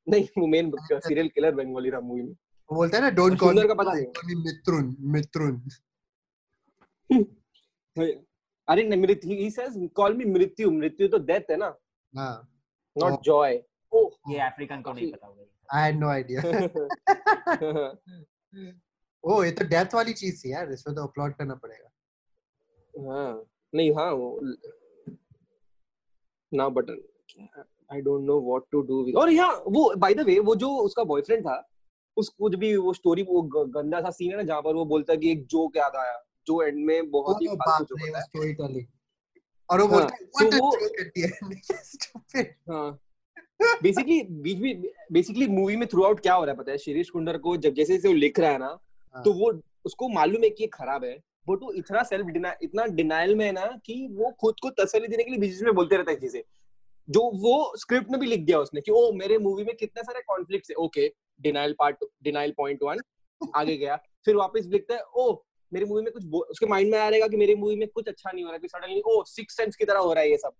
[0.08, 2.32] नहीं वो मेन सीरियल किलर बंगाली था मूवी में
[2.70, 5.62] वो बोलता है ना डोंट कॉल का पता नहीं। मित्रुन मित्रुन
[8.68, 11.76] अरे नहीं मृत्यु ही सेज कॉल मी मृत्यु मृत्यु तो डेथ है ना
[12.14, 12.34] हाँ
[12.96, 13.22] नॉट Oh.
[13.26, 16.42] जॉय ओह ये अफ्रीकन को नहीं पता होगा I had no idea
[19.24, 23.44] oh ये तो डेप्थ वाली चीज़ थी यार इसमें तो अपलोड करना पड़ेगा। हाँ
[23.74, 24.40] नहीं हाँ वो
[26.52, 27.02] now button.
[27.92, 31.04] I don't know what to do और यहाँ वो बाय द वे वो जो उसका
[31.04, 31.62] बॉयफ्रेंड था
[32.18, 33.42] उसको जब भी वो स्टोरी वो
[33.76, 36.22] गंदा सा सीन है ना जहाँ पर वो बोलता है कि एक जोक याद आया
[36.48, 38.86] जो एंड में बहुत ही फालतू जोक है। स्टोरी टेलिंग
[39.70, 41.54] और वो हाँ, बोलता है what a joke at the end
[41.86, 43.00] stupid हाँ।
[43.84, 44.82] बेसिकली बीच में
[45.12, 46.78] बेसिकली मूवी में थ्रू आउट क्या हो रहा है पता है?
[46.78, 48.78] शिरीष कुंडर को जब जैसे जैसे वो लिख रहा है ना
[49.16, 49.52] हाँ। तो वो
[49.86, 51.14] उसको मालूम है कि ये खराब है
[51.50, 52.28] बट वो इतना सेल्फ
[52.64, 55.74] इतना डिनाइल में है ना कि वो खुद को तसली देने के लिए बीच में
[55.76, 56.42] बोलते रहता है चीज़ें।
[57.08, 60.22] जो वो स्क्रिप्ट में भी लिख दिया उसने कि ओ मेरे मूवी में कितने सारे
[60.28, 61.08] कॉन्फ्लिक्ट्स है। Okay
[61.42, 63.00] denial part denial point one
[63.56, 65.34] आगे गया। फिर वापस लिखता है ओ
[65.72, 68.32] मेरी मूवी में कुछ उसके माइंड में आ रहेगा कि मेरी मूवी में कुछ अच्छा
[68.32, 70.54] नहीं हो रहा है सडनली ओ सिक्स सेंस की तरह हो रहा है ये सब।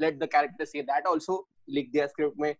[0.00, 2.54] Let the character say that also लिख दिया स्क्रिप्ट में।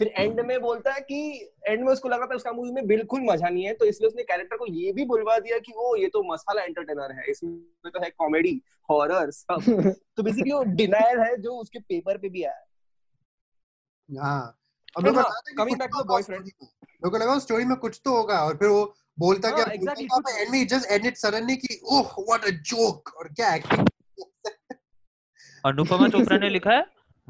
[0.00, 3.20] फिर एंड में बोलता है कि एंड में उसको लगा था उसका मूवी में बिल्कुल
[3.20, 6.08] मज़ा नहीं है तो इसलिए उसने कैरेक्टर को ये भी बुलवा दिया कि ओ ये
[6.08, 9.60] तो मसाला एंटरटेनर है। इसमें तो है कॉमेडी हॉरर सब।
[10.16, 12.64] तो बेसिकली वो डिनायर है जो उसके पेपर पे भी आया। है।
[14.96, 17.76] अब हाँ, लगा था कि coming कुछ back तो में। मेरे को लगा स्टोरी में
[17.76, 19.72] कुछ तो होगा और फिर वो बोलता हाँ, क्या
[20.38, 23.88] एंड में जस्ट एंड इट सडनली कि ओह व्हाट अ जोक और क्या एक्टिंग
[25.66, 26.86] अनुपमा चोपड़ा ने लिखा है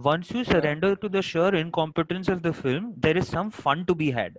[0.06, 3.94] once you surrender to the sheer incompetence of the film there is some fun to
[3.94, 4.36] be had.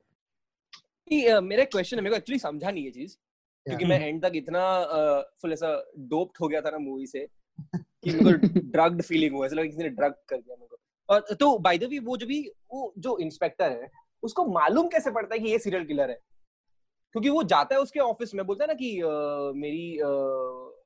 [1.41, 3.16] मेरा क्वेश्चन है मेरे को एक्चुअली समझा नहीं ये चीज़
[3.66, 4.62] क्योंकि मैं एंड तक इतना
[5.41, 7.28] फुल ऐसा डोप्ड हो गया था ना मूवी से
[7.66, 10.78] कि मेरे को ड्रग्ड फीलिंग हुआ ऐसा लगा किसी ने ड्रग कर दिया मेरे को।
[11.10, 13.91] और तो बाय द वे वो जो भी वो जो इंस्पेक्टर है
[14.24, 16.20] उसको मालूम कैसे पड़ता है कि ये सीरियल किलर है?
[17.12, 18.91] क्योंकि वो जाता है उसके ऑफ़िस में बोलता है ना कि
[19.60, 20.00] मेरी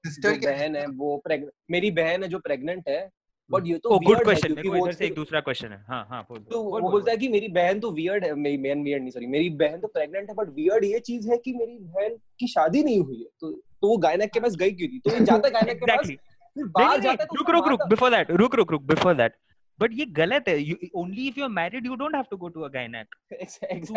[0.05, 3.09] जो के- बहन है वो प्रेग्नेंट मेरी बहन है जो प्रेग्नेंट है
[3.51, 6.21] बट ये तो good weird है मेरे इधर से एक दूसरा क्वेश्चन है। हाँ हाँ
[6.23, 9.11] बोल तो वो बोलता है कि मेरी बहन तो वियर्ड है मेरी बहन वियर्ड नहीं
[9.11, 12.47] सॉरी मेरी बहन तो प्रेग्नेंट है बट वियर्ड ये चीज़ है कि मेरी बहन की
[12.47, 14.99] शादी नहीं हुई है। तो तो वो गायनक के पास गई क्यों थी?
[14.99, 16.11] तो ये जाता गायनक के पास
[16.55, 19.35] बाहर जाता है तो रुक रुक रुक बिफोर दैट रुक रुक रुक बिफोर दैट
[19.79, 20.55] बट ये गलत है
[20.95, 23.15] only if you are married you don't have to go to a gynaec.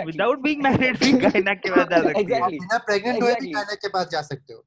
[0.06, 2.40] Without being married भी गायनेक के पास जा सकती है.
[2.48, 3.50] बिना प्रेग्नेंट हुए भी.
[3.52, 4.64] गायनेक के पास जा सकते हो।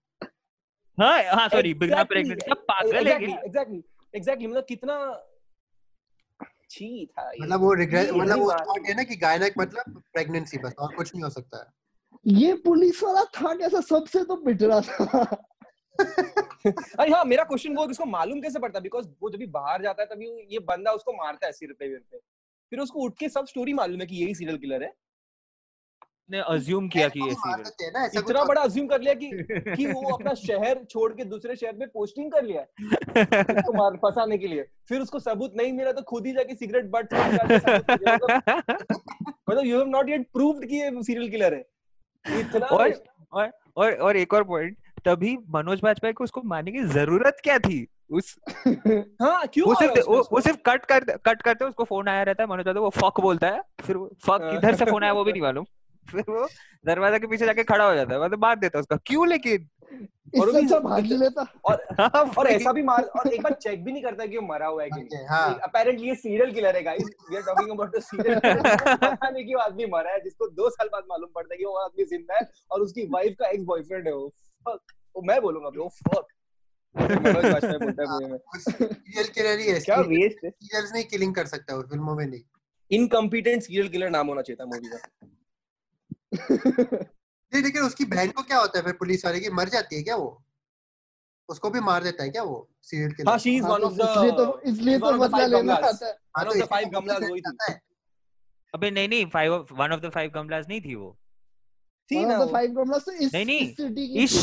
[1.00, 3.80] हाँ हाँ सॉरी बिना प्रेग्नेंट क्या पागल है Exactly, exactly,
[4.14, 5.24] exactly, मतलब कितना
[6.70, 10.76] छी था मतलब वो रिग्रेट मतलब वो थॉट है। ना कि गायनेक मतलब प्रेगनेंसी बस
[10.80, 14.82] और कुछ नहीं हो सकता है। ये पुलिस वाला था कैसा सबसे तो पिट रहा
[14.82, 15.24] था।
[17.00, 19.82] अरे हाँ मेरा क्वेश्चन वो है उसको मालूम कैसे पड़ता बिकॉज़ वो जब भी बाहर
[19.82, 22.18] जाता है तभी ये बंदा उसको मारता है सिर पे वीर पे।
[22.72, 24.94] फिर उसको उठ के सब स्टोरी मालूम है कि यही सीरियल किलर है।
[26.34, 29.30] ने अज्यूम किया कि ये सीरियल हैं इतना बड़ा अज्यूम कर लिया कि
[29.76, 32.68] कि वो अपना शहर छोड़ के दूसरे शहर में पोस्टिंग कर लिया है
[33.58, 36.86] उसको मार फंसाने के लिए। फिर उसको सबूत नहीं मिला तो खुद ही जाके सिगरेट
[36.96, 37.14] बट
[39.50, 42.94] मतलब you have not yet proved कि ये सीरियल किलर है। इतना और
[43.34, 47.58] और और और एक और पॉइंट तभी मनोज बाजपेयी को उसको मारने की ज़रूरत क्या
[47.60, 47.86] थी?
[48.12, 48.36] उस
[49.22, 52.44] हाँ क्यों वो सिर्फ़ वो, वो सिर्फ़ कट कर कट करते उसको फ़ोन आया रहता
[52.44, 55.24] है मनोज बाजपेयी वो फक बोलता है फिर फक हाँ। किधर से फ़ोन आया वो
[55.24, 55.66] भी नहीं मालूम।
[56.12, 56.48] फिर वो
[56.86, 59.70] दरवाज़ा के पीछे जाके खड़ा हो जाता है। मतलब मार देता है उसका क्यों लेकिन?
[60.40, 63.84] और भी- अच्छा भाग लेता। और हाँ, और ऐसा भी मार और एक बार चेक
[63.84, 66.52] भी नहीं करता कि वो मरा हुआ है कि नहीं है। हाँ अपेरेंटली ये सीरियल
[66.54, 70.12] किलर है guys we are talking about a serial पता नहीं कि वो आदमी मरा
[70.12, 73.06] है जिसको दो साल बाद मालूम पड़ता है कि वो आदमी ज़िंदा है और उसकी
[73.06, 74.28] वाइफ का एक्स बॉयफ्रेंड है वो।
[74.66, 74.80] फक
[75.16, 76.28] वो मैं बोलूँगा ब्रो फक
[76.96, 77.14] है
[78.60, 80.50] सीरियल किलर ही है क्या वेस्ट है?
[80.50, 82.42] सीरियल्स नहीं किलिंग कर सकता वो फ़िल्मों में नहीं।
[82.92, 85.28] इनकम्पिटेंट सीरियल किलर नाम होना चाहिए था मूवी का।
[86.34, 89.50] नहीं लेकिन उसकी बहन को क्या होता है फिर पुलिस वाले की?
[89.50, 90.44] मर जाती है क्या वो?
[91.50, 94.02] उसको भी मार देता है क्या वो सीरियल के हाँ she is one of the
[94.02, 96.14] इसलिए तो इसलिए तो बदला लेना। आता है।
[96.44, 97.74] five इसलिए गमलास वही थी।
[98.74, 101.18] अबे नहीं नहीं five one of the five गमलास नहीं थी वो।
[103.12, 103.32] इस।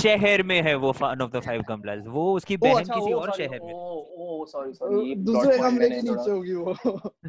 [0.02, 3.32] शहर में है वो वन ऑफ़ द फाइव गमलास वो उसकी बहन अच्छा किसी और
[3.32, 6.70] शहर में। ओ ओ सॉरी सॉरी दूसरे गमले के नीचे होगी वो।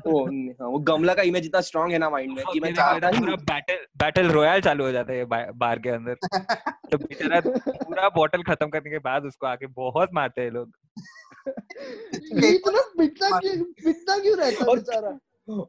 [0.07, 3.07] ओ हाँ, वो गमला का इमेज इतना स्ट्रांग है ना माइंड में कि मैं चाहता
[3.07, 6.15] ही पूरा बैटल बैटल रॉयल चालू हो जाता है बार के अंदर।
[6.91, 10.71] तो बेचारा पूरा बॉटल खत्म करने के बाद उसको आके बहुत मारते हैं लोग।
[13.87, 15.19] इतना क्यों रहता है और- बेचारा?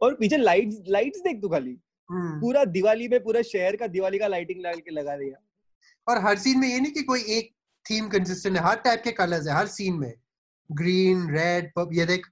[0.03, 1.77] और पीछे लाइट्स लाइट्स देख तू खाली।
[2.15, 5.43] पूरा दिवाली में पूरा शहर का दिवाली का लाइटिंग लगा के लगा दिया।
[6.09, 7.55] और हर सीन में ये नहीं कि कोई एक
[7.91, 10.15] थीम कंसिस्टेंट है हर टाइप के कलर्स है हर सीन में।
[10.73, 12.27] ग्रीन रेड ये देख।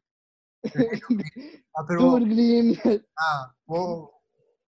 [0.64, 2.76] फिर वो ग्रीन
[3.18, 4.12] हाँ वो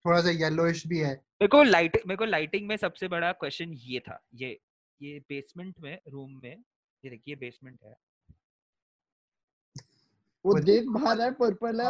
[0.07, 3.73] थोड़ा सा येलोइश भी है। मेरे को लाइट मेरे को लाइटिंग में सबसे बड़ा क्वेश्चन
[3.73, 4.61] ये था ये
[5.03, 6.57] ये बेसमेंट में रूम में
[7.05, 7.95] ये देखिए बेसमेंट है।
[10.47, 11.87] वो देख बाहर है पर्पल है।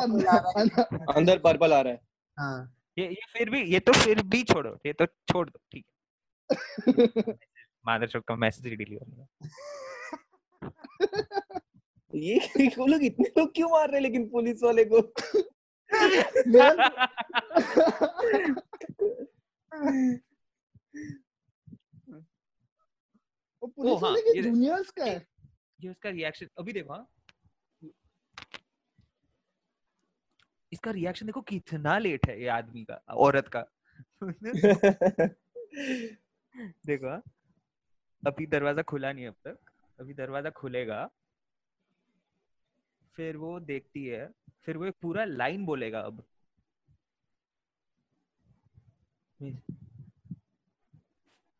[1.14, 2.00] अंदर पर्पल आ रहा है।
[2.38, 5.86] हाँ। ये ये फिर भी ये तो फिर भी छोड़ो ये तो छोड़ दो ठीक
[6.88, 7.34] है।
[7.86, 9.26] मादर चौक का मैसेज डिलीट कर
[12.14, 12.38] ये
[12.78, 15.00] वो लोग इतने लोग क्यों मार रहे हैं लेकिन पुलिस वाले को?
[23.62, 25.26] वो पुलिस हाँ, वाले के जूनियर्स का है।
[25.80, 27.08] ये उसका रिएक्शन अभी देखो
[30.72, 33.64] इसका रिएक्शन देखो कितना लेट है ये आदमी का औरत का।
[36.86, 37.22] देखो हाँ,
[38.22, 39.58] अभी दरवाज़ा खुला नहीं अब तक
[39.98, 41.08] अभी दरवाज़ा खुलेगा
[43.16, 44.28] फिर वो देखती है
[44.64, 46.22] फिर वो एक पूरा लाइन बोलेगा अब।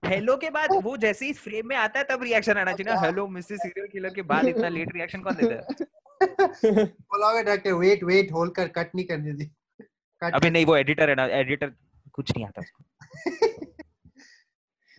[0.02, 3.00] हेलो के बाद वो जैसे ही फ्रेम में आता है तब रिएक्शन आना चाहिए ना
[3.00, 5.66] हेलो मिसेस सीरियल किलर के बाद इतना लेट रिएक्शन कौन देता है?
[6.24, 9.44] बोलोगे डायरेक्टर वेट वेट होल्ड कर कट नहीं करने दी।
[10.22, 11.72] कट अबे नहीं वो एडिटर है ना एडिटर
[12.12, 12.84] कुछ नहीं आता उसको।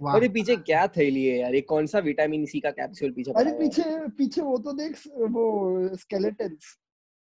[0.02, 1.56] वाह। अरे पीछे क्या थैली है यार?
[1.56, 3.84] ये कौन सा विटामिन सी का कैप्सूल पीछे अरे पीछे
[4.18, 6.78] पीछे वो तो देख वो स्केलेटन्स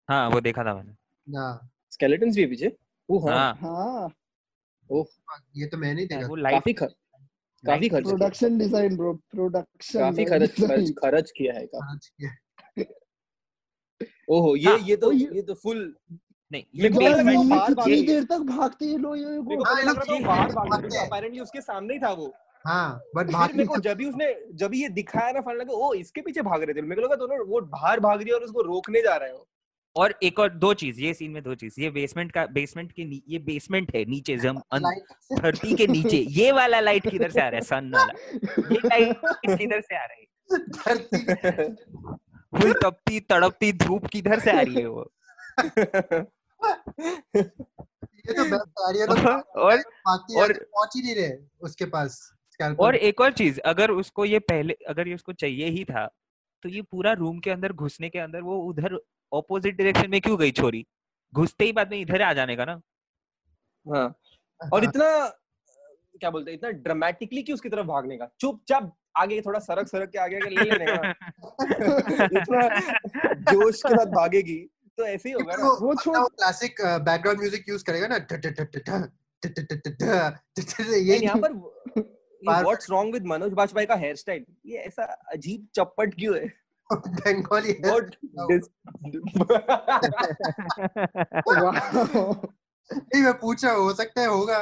[0.09, 0.95] हाँ वो देखा था मैंने।
[1.27, 2.71] ना। स्केलेटन्स भी पीछे?
[3.09, 4.09] ओ हाँ। हाँ।
[4.89, 9.99] हाँ। ये तो मैं नहीं देखा। वो लाइट काफ़ी काफ़ी खर्च प्रोडक्शन डिज़ाइन ब्रो प्रोडक्शन
[9.99, 12.29] काफ़ी खर्च खर्च किया है का आज किया।
[14.29, 15.95] ओहो ये हाँ, ये तो ये- तो फुल
[16.51, 16.89] नहीं ये
[17.69, 19.17] कितनी। देर तक भागते ये लोग?
[19.17, 19.95] ये मेरे वो को हाँ, लग
[20.93, 22.33] ये-। अपेरेंटली उसके सामने ही था वो।
[22.67, 26.21] हाँ बट मेरे को जब भी उसने जब ये दिखाया ना फन लगा ओ इसके
[26.21, 28.61] पीछे भाग रहे थे। मेरे को लगा दोनों वो बाहर भाग रही है और उसको
[28.61, 29.47] रोकने जा रहे हो
[29.95, 33.05] और एक और दो चीज़ ये सीन में दो चीज़। ये बेसमेंट का बेसमेंट के
[33.05, 34.57] नी- ये बेसमेंट है नीचे जम
[35.39, 37.61] धरती के नीचे। ये वाला लाइट किधर से आ रहा है?
[37.61, 38.13] सन वाला।
[38.71, 39.17] ये लाइट
[39.59, 41.75] किधर से आ रहा है?
[42.55, 45.11] फुल तपती तड़पती धूप किधर से आ रही है वो?
[47.35, 49.13] ये तो बेस्ट आ रही है तो
[49.61, 52.31] और बाकी और- और पहुँच ही नहीं रहे उसके पास
[52.79, 56.05] और एक और चीज़ अगर उसको ये पहले अगर ये उसको चाहिए ही था
[56.63, 58.99] तो ये पूरा रूम के अंदर घुसने के अंदर वो उधर
[59.31, 60.85] ऑपोजिट डायरेक्शन में क्यों गई छोरी?
[61.33, 62.81] घुसते ही बाद में इधर आ जाने का ना?
[63.85, 64.05] हाँ।
[64.73, 65.27] और हाँ, इतना
[66.19, 68.29] क्या बोलते हैं इतना ड्रामेटिकली क्यों उसकी तरफ़ भागने का?
[68.39, 71.13] चुपचाप आगे थोड़ा सरक सरक के आगे ले लेने का
[73.51, 74.57] जोश के साथ भागेगी
[74.97, 78.17] तो ऐसे ही होगा ना वो छोड़ क्लासिक बैकग्राउंड म्यूज़िक यूज़ करेगा ना
[80.99, 81.53] ये यहाँ पर
[82.41, 85.03] what's wrong with Manoj Bajpayee का हेयर स्टाइल ये ऐसा
[85.33, 86.47] अजीब चप्पट क्यों है
[86.89, 88.15] बंगाली व्हाट
[92.89, 94.59] नहीं मैं पूछ रहा हो सकता है होगा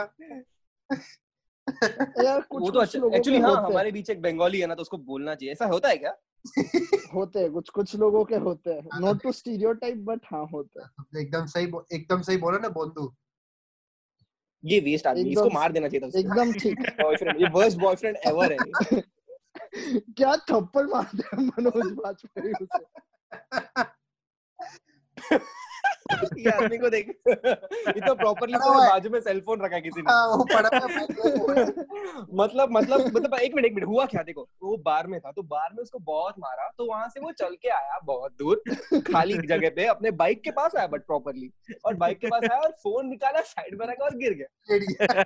[2.23, 4.97] यार कुछ वो तो लोगों एक्चुअली हाँ हमारे बीच एक बंगाली है ना तो उसको
[4.97, 6.15] बोलना चाहिए। ऐसा होता है क्या?
[7.15, 11.21] होते हैं कुछ कुछ लोगों के होते हैं। नॉट टू स्टीरियोटाइप बट हाँ होते हैं।
[11.21, 13.13] एकदम सही एकदम सही बोला ना बोंदू।
[14.65, 18.53] ये वेस्ट आदमी इसको मार देना चाहिए था एकदम ठीक। बॉयफ्रेंड ये वर्स्ट बॉयफ्रेंड एवर
[18.53, 19.01] है।
[19.99, 22.83] क्या थप्पड़ मारते हैं मनोज बाजपेयी उसे?
[26.37, 30.27] ये आदमी को देख। इतना प्रॉपर्ली पड़ा बाजू में सेल फ़ोन रखा किसी ने। हाँ,
[30.27, 33.87] वो पड़ा हुआ है, मैं बोल रहा हूँ। मतलब मतलब मतलब एक मिनट एक मिनट
[33.87, 34.23] हुआ क्या?
[34.23, 37.31] देखो वो बार में था तो बार में उसको बहुत मारा तो वहाँ से वो
[37.31, 38.61] चल के आया बहुत दूर
[39.07, 41.51] खाली जगह पे अपने बाइक के पास आया बट प्रॉपरली
[41.85, 45.23] और बाइक के पास आया और फ़ोन निकाला साइड में रखा और गिर गया।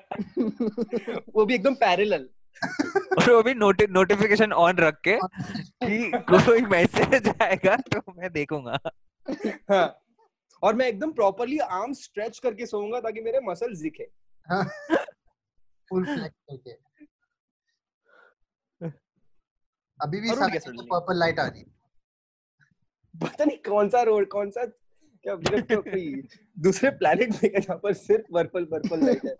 [1.35, 2.27] वो भी एकदम पैरेलल
[3.17, 8.77] और वो भी नोटि नोटिफिकेशन ऑन रख के कि कोई मैसेज आएगा तो मैं देखूँगा।
[9.71, 9.87] हाँ।
[10.63, 14.07] और मैं एकदम प्रॉपरली आर्म स्ट्रेच करके सोऊँगा ताकि मेरे मसल्स दिखे।
[15.89, 16.05] फुल
[19.99, 21.63] अभी भी सामने पर्पल लाइट आ रही
[23.15, 26.27] पता नहीं कौन सा रोड कौन सा क्या मतलब क्या कोई
[26.59, 29.35] दूसरे प्लेनेट में है जहाँ पर सिर्फ़ पर्पल पर्पल लाइट है।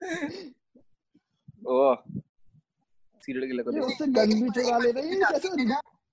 [1.66, 1.96] ओह।
[3.22, 5.48] सीरियल को देखो। उससे गन भी चुरा ले रही है कैसे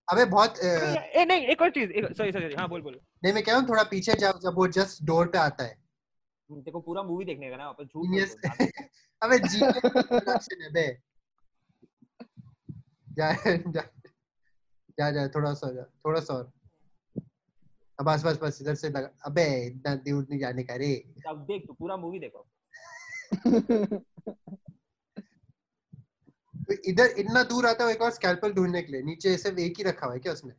[0.07, 3.51] अबे बहुत ए नहीं एक और चीज़ सॉरी सॉरी हाँ बोल बोल। नहीं मैं कह
[3.51, 5.75] रहा हूँ थोड़ा पीछे जाओ जब वो जस्ट डोर पे आता है।
[6.49, 8.05] देखो पूरा मूवी देखने का ना वापस झूठ.
[9.21, 10.87] अबे जी प्रोडक्शन है बे।
[13.17, 13.81] जा जा
[14.99, 16.33] जा जा थोड़ा सा जा थोड़ा सा
[17.99, 20.93] अब बस बस बस इधर से लगा अबे इतना दूर नहीं जाने का रे।
[21.27, 22.47] अब देख तू पूरा मूवी देखो।
[26.69, 29.77] तो इधर इतना दूर आता है एक और स्कैल्पल ढूँढने के लिए। नीचे सिर्फ़ एक
[29.77, 30.53] ही रखा हुआ है क्या उसने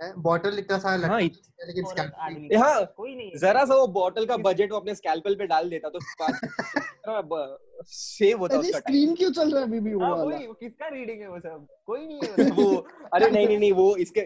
[0.00, 4.36] बॉटल इतना सारा लगा हाँ, लेकिन scalpel हाँ, कोई नहीं जरा सा वो बॉटल का
[4.36, 5.98] बजट वो अपने स्कैल्पल पे डाल देता तो
[7.86, 10.36] सेव होता उसका स्क्रीन क्यों चल रहा है अभी भी वो हाँ, वाला?
[10.38, 11.66] वो किसका रीडिंग है वो सब?
[11.86, 12.76] कोई नहीं है वो वो
[13.14, 14.20] अरे नहीं नहीं नहीं वो इसके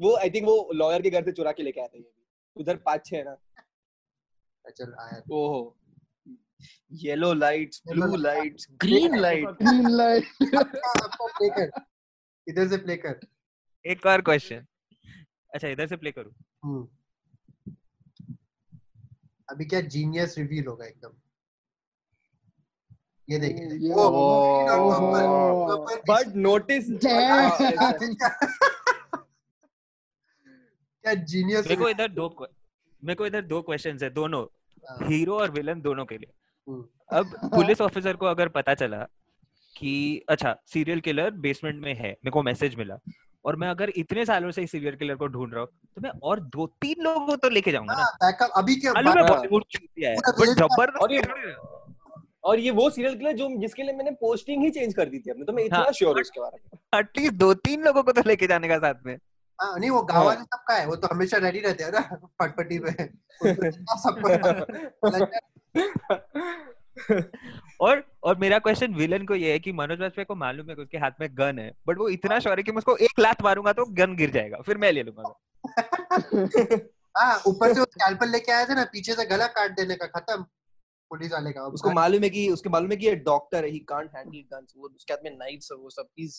[0.00, 2.04] वो आई थिंक वो लॉयर के घर से चुरा के लेके आते हैं
[2.56, 3.36] उधर पाँच छह है ना।
[4.70, 5.76] चल आया। ओहो।
[6.92, 8.16] Yellow lights blue.
[8.16, 11.70] Lights green light green light play कर.
[12.46, 13.20] इधर से प्ले कर.
[13.84, 14.66] एक और क्वेश्चन
[15.54, 16.32] अच्छा इधर से प्ले करूँ?
[16.64, 16.88] हम्म.
[19.50, 21.12] अभी क्या जीनियस रिवील होगा एकदम?
[23.28, 26.86] ये देखिए ये ओ, ओहो। बट नोटिस
[31.04, 32.28] क्या जीनियस मेरे को इधर दो
[33.04, 34.44] मेरे को इधर दो क्वेश्चंस है दोनों।
[35.06, 36.32] हीरो और विलन दोनों के लिए।
[37.12, 39.06] अब पुलिस ऑफिसर को अगर पता चला
[39.76, 42.98] कि अच्छा सीरियल किलर बेसमेंट में है मेरे को मैसेज मिला
[43.44, 46.40] और मैं अगर इतने सालों से सीरियल किलर को ढूंढ रहा हूँ तो मैं और
[46.40, 48.02] दो तीन लोगों को तो लेके जाऊँगा ना
[48.56, 48.74] अभी
[49.24, 49.64] है। बॉलीवुड
[50.38, 50.58] village
[52.44, 55.30] और ये- वो सीरियल किलर जो जिसके लिए मैंने पोस्टिंग ही चेंज कर दी थी
[55.30, 58.12] अपने तो मैं इतना हाँ, श्योर हूँ उसके बारे में एटलीस्ट दो तीन लोगों को
[58.12, 59.16] तो लेके जाने का साथ में
[59.60, 62.00] हाँ नहीं वो गाँव वाले सबका है वो तो हमेशा रेडी रहते हैं ना
[62.40, 62.92] पटपटी पे।
[64.02, 64.28] सबको
[67.80, 70.82] और और मेरा क्वेश्चन विलन को ये है कि मनोज वाजपेयी को मालूम है कि
[70.82, 73.42] उसके हाथ में गन है बट वो इतना श्योर है कि मैं उसको एक लात
[73.42, 75.22] मारूँगा तो गन गिर जाएगा फिर मैं ले लूँगा।
[77.16, 80.06] हाँ ऊपर से वो स्कैल्पल लेके आया था ना पीछे से गला काट देने का
[80.18, 80.42] खत्म।
[81.10, 83.78] पुलिस वाले का उसको मालूम है कि उसके मालूम है कि ये डॉक्टर है ही
[83.88, 86.34] कांट हैंडल गन्स वो उसके हाथ में नाइफ्स और वो सब is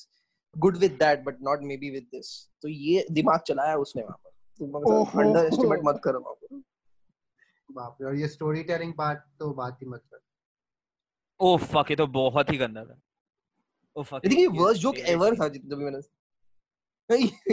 [0.58, 4.30] good with that but not maybe with this तो ये दिमाग चलाया उसने वहाँ पर।
[5.22, 6.56] अंडर एस्टिमेट मत करो वहाँ पर।
[7.72, 10.20] बाप रे और ये स्टोरी टेलिंग पार्ट तो बात ही मत कर।
[11.39, 12.99] ओ फक ये तो बहुत ही गंदा था।
[13.95, 16.02] ओ फक ये देखिए वर्स्ट जोक एवर था जितना भी मैंने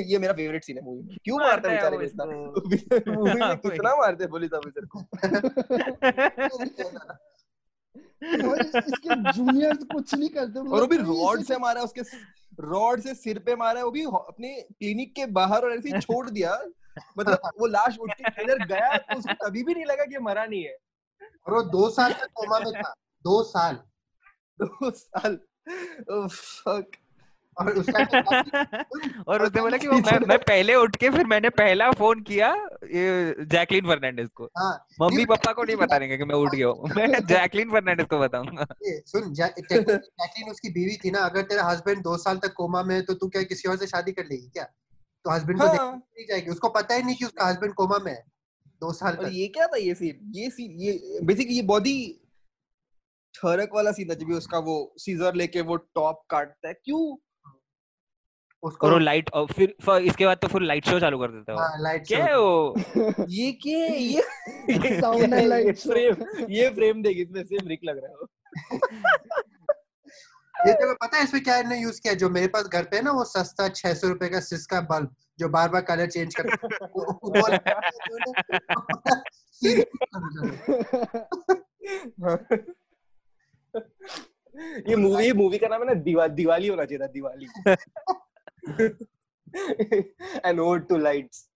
[0.02, 3.58] ये मेरा फेवरेट सीन है मूवी में। क्यों मारता है बेचारे को इतना मूवी में
[3.58, 4.98] कितना मारते हैं पुलिस ऑफिसर को?
[7.96, 12.00] और इसके जूनियर कुछ नहीं करते और वो भी रॉड से मारा उसके
[12.60, 16.62] रॉड से सिर पे मारा वो भी अपने क्लिनिक के बाहर और ऐसे छोड़ दिया।
[17.18, 20.44] मतलब वो लाश उठ के किधर गया तो उसको कभी भी नहीं लगा कि मरा
[20.46, 20.76] नहीं है।
[21.46, 23.74] और वो दो साल तक कोमा में था दो साल।
[24.62, 25.38] दो साल।
[26.28, 26.90] फक
[27.60, 28.02] और उसका
[29.28, 32.48] और उसने बोला कि मैं, मैं पहले उठ के फिर मैंने पहला फ़ोन किया
[32.84, 36.66] ये जैकलिन फर्नांडिस को। हाँ मम्मी पापा को नहीं बताने का कि मैं उठ गया
[36.66, 42.02] हूँ। मैं जैकलिन फर्नांडिस को बताऊँगा। सुन जैकलीन उसकी बीवी थी ना अगर तेरा हस्बैंड
[42.02, 44.48] दो साल तक कोमा में है तो तू क्या किसी और से शादी कर लेगी
[44.48, 44.64] क्या?
[45.24, 48.12] तो हस्बैंड को हाँ। नहीं जाएगी। उसको पता ही नहीं कि उसका हस्बैंड कोमा में
[48.12, 48.24] है
[48.82, 52.24] दो साल और ये क्या था ये सीन ये सीन ये बेसिकली ये बहुत ही
[53.34, 57.16] ठरक वाला सीन था जब उसका वो सीजर लेके वो टॉप काटता है। क्यों?
[58.62, 61.28] उसको और वो लाइट और फिर फिर इसके बाद तो फिर लाइट शो चालू कर
[61.28, 62.74] देता है हाँ लाइट क्या है वो?
[63.28, 64.02] ये क्या है?
[64.02, 65.42] ये है?
[65.42, 65.92] light ये show.
[65.92, 68.16] फ्रेम ये फ्रेम देख इसमें सेम रिक लग रहा है
[70.66, 72.14] ये को पता है इसमें क्या ने यूज़ किया?
[72.14, 75.14] जो मेरे पास घर पे है ना वो सस्ता छह सौ रुपए का सिस्का बल्ब
[75.38, 76.46] जो बार बार कलर चेंज कर
[84.88, 87.46] ये मूवी मूवी का नाम है ना दिवा, दिवाली होना चाहिए था Diwali.
[90.46, 91.48] An ode to lights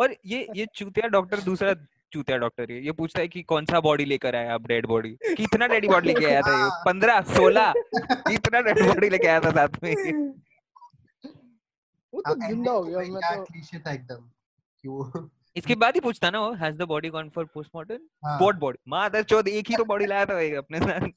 [0.00, 1.74] और ये ये चूतिया डॉक्टर दूसरा
[2.12, 5.16] चूतिया डॉक्टर ये ये पूछता है कि कौन सा बॉडी लेकर आया आप डेड बॉडी
[5.36, 6.62] कितना डेड बॉडी लेके आया था ये?
[6.62, 7.72] हाँ। पंद्रह सोलह?
[8.28, 9.94] कितना डेड बॉडी लेके आया था साथ में?
[12.12, 14.28] वो तो ज़िंदा हो गया मैं तो क्लीशे था एकदम
[14.84, 18.38] कि वो इसके बाद ही पूछता ना वो has the body gone for postmortem हाँ,
[18.40, 21.08] व्हाट बॉडी मादर चोद एक ही तो बॉडी लाया था अपने साथ।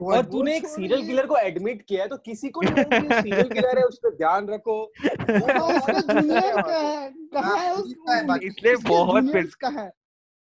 [0.00, 3.84] और तूने एक सीरियल किलर को एडमिट किया है तो किसी को सीरियल किलर है
[3.84, 5.08] उस पर ध्यान रखो। हाँ,
[7.32, 9.90] कहाँ है है हाँ, है। इसलिए बहुत है।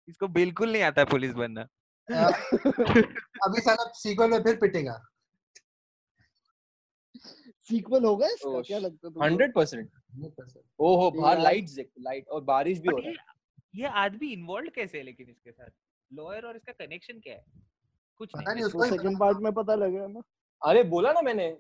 [0.09, 1.62] इसको बिल्कुल नहीं आता पुलिस बनना।
[2.11, 5.09] अभी साला सीक्वल में फिर पिटेगा।
[7.69, 8.51] सीक्वल होगा इसका?
[8.51, 9.91] ओह, क्या लगता है हंड्रेड परसेंट
[10.79, 13.25] ओहो बाहर देख लाइट और बारिश भी हो रहा ये है।
[13.75, 15.71] ये आदमी इन्वॉल्व कैसे है लेकिन इसके साथ?
[16.12, 17.45] लॉयर और इसका कनेक्शन क्या है?
[18.19, 20.23] कुछ पता नहीं नहीं उसको सेकंड पार्ट में पता लगेगा ना।
[20.62, 21.57] अरे बोला ना मैंने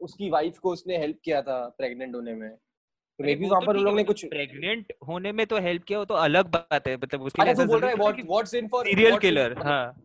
[0.00, 3.76] उसकी वाइफ को उसने हेल्प किया था प्रेग्नेंट होने में। तो मे बी वहाँ पर
[3.76, 6.96] उन लोगों ने कुछ प्रेग्नेंट होने में तो हेल्प किया वो तो अलग बात है
[6.96, 9.96] मतलब उसके लिए बोल रहा है what what's in for serial killer हाँ।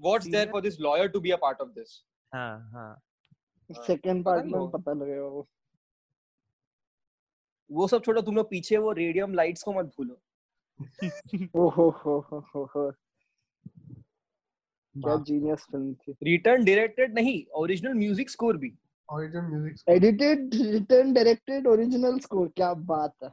[0.00, 3.02] What's there for this lawyer to be a part of this हाँ हाँ।
[3.70, 5.48] सेकंड पार्ट में पता लगेगा वो।
[7.70, 10.20] वो सब छोड़ो तुम लोग पीछे वो रेडियम लाइट्स को मत भूलो।
[11.54, 12.92] ओ हो हो हो हो हो।
[14.94, 18.72] क्या जीनियस फ़िल्म थी। रिटर्न डायरेक्टेड नहीं ओरिजिनल म्यूज़िक स्कोर भी।
[19.08, 23.30] Original music edited written directed original score क्या बात है।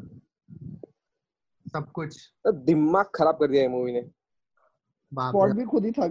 [1.66, 4.02] सब कुछ। तो दिमाग खराब कर दिया है मूवी ने।
[5.12, 6.06] स्पॉट भी खुद ही था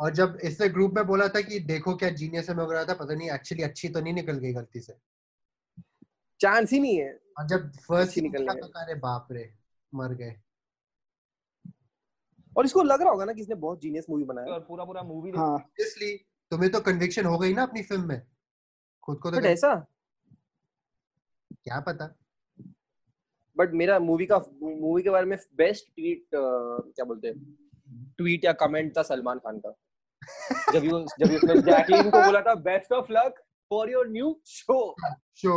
[0.00, 2.84] और जब इसने ग्रुप में बोला था कि देखो क्या जीनियस है मैं बोल रहा
[2.84, 4.92] था पता नहीं एक्चुअली अच्छी तो नहीं निकल गई गलती से।
[6.40, 9.50] चांस ही नहीं है। और जब फ़र्स्ट निकला तो अरे बाप रे
[9.92, 10.34] मर गए।
[12.56, 15.02] और इसको लग रहा होगा ना कि इसने बहुत जीनियस मूवी बनाया। और पूरा पूरा
[15.02, 16.16] मूवी हाँ। इसलिए
[16.52, 18.22] तुम्हें तो कन्विक्शन हो गई ना अपनी फ़िल्म में।
[19.04, 19.74] खुद को तो बट ऐसा?
[21.52, 22.14] क्या पता?
[23.56, 27.36] बट मेरा मूवी का मूवी के बारे में बेस्ट ट्वीट क्या बोलते हैं?
[28.18, 29.74] ट्वीट या कमेंट था सलमान खान का।
[30.72, 34.34] जब ये जब ये उसने जैकलीन को बोला था best of luck for your new
[34.46, 34.78] show
[35.36, 35.54] show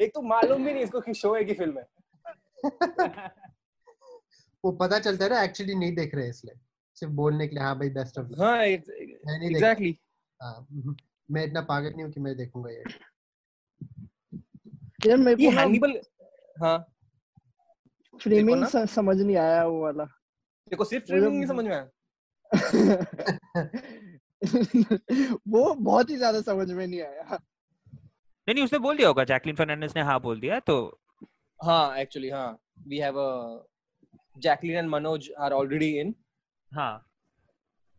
[0.00, 1.84] एक तो मालूम भी नहीं इसको कि शो है कि फ़िल्म है।
[4.64, 6.54] वो पता चलता है ना एक्चुअली नहीं देख रहे इसलिए।
[6.94, 9.98] सिर्फ़ बोलने के लिए हाँ भाई बेस्ट ऑफ़ हाँ एग्जैक्टली
[10.42, 10.96] हाँ, हम्म,
[11.30, 12.84] मैं इतना पागल नहीं हूँ कि मैं देखूँगा ये।
[15.06, 16.00] यार मेरे को ना हैनिबल
[16.60, 16.78] हाँ।
[18.20, 20.04] फ्रेमिंग समझ नहीं आया वो वाला।
[20.70, 21.88] देखो सिर्फ़ फ्रेमिंग नहीं समझ में आया।
[25.48, 27.38] वो बहुत ही ज़्यादा समझ में नहीं आया।
[28.48, 31.00] नहीं नहीं उसने बोल दिया होगा जैकलिन फर्नांडिस ने हाँ बोल दिया तो
[31.62, 32.58] हाँ एक्चुअली हाँ।
[32.88, 33.66] We have a
[34.38, 36.14] Jacqueline and Manoj are already in
[36.72, 36.92] हाँ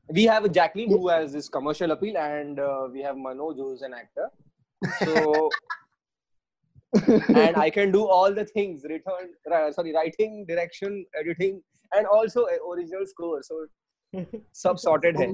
[0.10, 3.94] we have Jacqueline who has this commercial appeal, and uh, we have Manoj who's an
[3.94, 4.26] actor.
[5.02, 5.50] So,
[7.44, 9.30] and I can do all the things: return,
[9.78, 11.56] sorry, writing, direction, editing,
[11.92, 13.42] and also a original score.
[13.44, 13.62] So,
[14.64, 15.30] सब sorted है.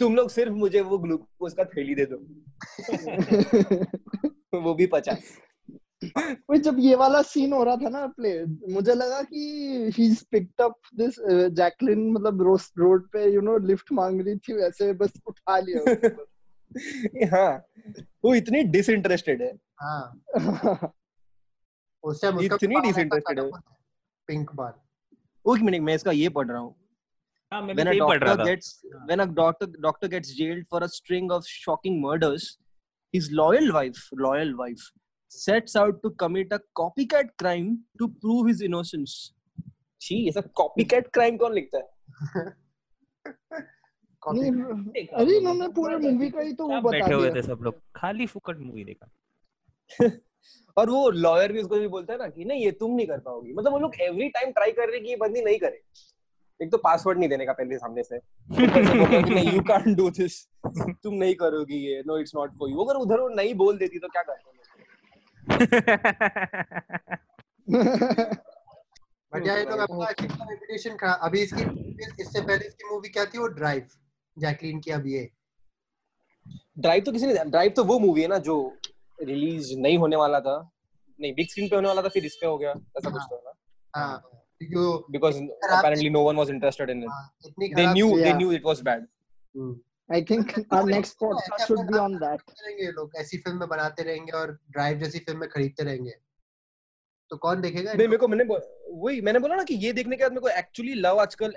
[0.00, 2.18] तुम लोग सिर्फ़ मुझे वो glucose का थैली दे दो
[4.60, 5.32] वो भी पचास
[6.50, 10.60] वही जब ये वाला सीन हो रहा था ना प्ले मुझे लगा कि he picked
[10.60, 11.14] up this
[11.52, 12.42] Jacqueline मतलब
[12.78, 16.24] रोड पे यू नो लिफ्ट मांग रही थी वैसे बस उठा लिया
[17.34, 17.66] हाँ
[18.24, 20.22] वो इतनी डिसइंटरेस्टेड है। हाँ।
[22.02, 23.50] उस टाइम इतनी disinterested है।
[24.26, 24.72] पिंक बाल।
[25.56, 26.74] एक मिनट मैं इसका ये पढ़ रहा हूँ।
[27.52, 30.10] हाँ मैं भी when a सही पढ़ रहा doctor था। gets when a doctor doctor
[30.16, 32.58] gets jailed for a string of shocking murders
[33.14, 34.90] his loyal wife loyal wife
[35.28, 39.34] sets out to commit a copycat crime to prove his innocence.
[40.00, 41.88] छी ऐसा copycat crime कौन लिखता है?
[44.28, 48.26] अरे इन्होंने पूरे movie का ही तो वो बता बैठे हुए थे सब लोग। खाली
[48.26, 49.10] फुकट मूवी देखा।
[50.76, 53.18] और वो लॉयर भी उसको भी बोलता है ना कि नहीं ये तुम नहीं कर
[53.18, 55.82] पाओगी। मतलब वो लोग एवरी टाइम ट्राई कर रहे कि ये बंदी नहीं करे।
[56.62, 58.16] एक तो पासवर्ड नहीं देने का पहले सामने से।
[59.56, 60.48] यू कांट डू दिस
[61.02, 63.98] तुम नहीं करोगी ये। No it's not for you अगर उधर वो नहीं बोल देती
[63.98, 64.57] तो क्या करते
[69.32, 71.62] बट यार ये लोग अपना रेपुटेशन खराब अभी इसकी
[72.22, 73.38] इससे पहले इसकी मूवी क्या थी?
[73.38, 73.86] वो ड्राइव
[74.36, 75.28] जैकलीन की अब ये।
[76.78, 78.56] ड्राइव तो किसी ने ड्राइव तो वो मूवी है ना जो
[79.18, 80.56] रिलीज़ नहीं होने वाला था।
[81.18, 83.36] नहीं बिग स्क्रीन पे होने वाला था फिर इस पे हो गया। ऐसा कुछ तो
[83.44, 83.52] ना।
[83.94, 84.22] हाँ
[84.60, 87.24] खराब apparently no one was interested in it हाँ,
[87.76, 89.02] they knew they knew it was bad
[89.54, 89.74] hmm.
[90.12, 92.40] I think our next podcast should be on that
[92.80, 93.10] ये लोग?
[93.16, 96.12] ऐसी फ़िल्म बनाते रहेंगे और ड्राइव जैसी फ़िल्में खरीदते रहेंगे।
[97.30, 98.44] तो कौन देखेगा नहीं मेरे को मैंने
[98.90, 101.54] वही मैंने बोला ना कि ये देखने के बाद मेरे को एक्चुअली लव आजकल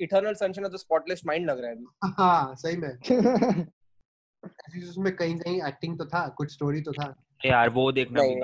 [0.00, 1.86] eternal sunshine of the spotless mind लग रहा है अभी।
[2.18, 2.98] हाँ सही में।
[4.88, 8.34] उसमें कहीं कहीं एक्टिंग तो था कुछ स्टोरी तो था। यार वो देखना भी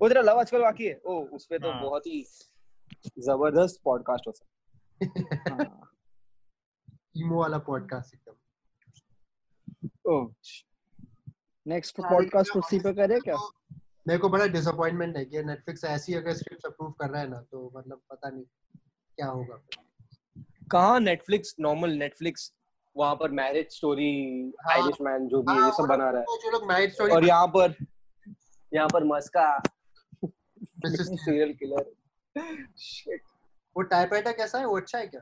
[0.00, 2.26] वो तेरा लव आजकल बाकी है। ओ उस पे तो हाँ। बहुत ही
[3.18, 5.86] ज़बरदस्त पॉडकास्ट हो सकता
[7.16, 8.34] ईमो वाला पॉडकास्ट एकदम।
[10.10, 10.28] ओह
[11.66, 13.36] नेक्स्ट पॉडकास्ट उसी पे करे क्या?
[14.08, 17.40] मेरे को बड़ा डिसअपॉइंटमेंट है कि नेटफ्लिक्स ऐसी अगर स्क्रिप्ट अप्रूव कर रहा है ना
[17.40, 18.44] तो मतलब पता नहीं
[19.16, 19.60] क्या होगा
[20.72, 22.52] कहाँ नेटफ्लिक्स नॉर्मल नेटफ्लिक्स
[22.96, 24.10] वहाँ पर मैरिज स्टोरी
[24.60, 26.92] हाँ। आयरिश मैन जो भी है हाँ, ये सब बना रहा वो जो लोग मैरिज
[26.92, 27.74] स्टोरी और यहाँ पर
[28.74, 29.62] यहाँ पर मस्का.
[30.86, 31.92] सीरियल किलर
[32.78, 33.22] शिट
[33.76, 34.66] वो टाइपराइटर कैसा है?
[34.66, 35.20] वो अच्छा है क्या?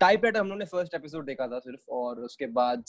[0.00, 2.84] टाइप राइटर हम लोगों ने फ़र्स्ट एपिसोड देखा था सिर्फ़ और उसके बाद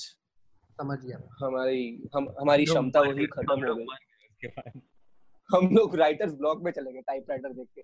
[0.80, 3.86] समझ गया। हमारी हम हमारी क्षमता वही खत्म हो गई।
[5.50, 7.82] हम लोग राइटर्स ब्लॉक में चले गए टाइप राइटर देख के।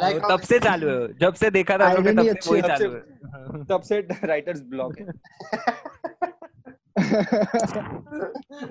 [0.00, 2.92] Like तब से चालू है जब से देखा था हम लोग तब से वही चालू
[2.92, 5.06] है। तब से राइटर्स ब्लॉक है।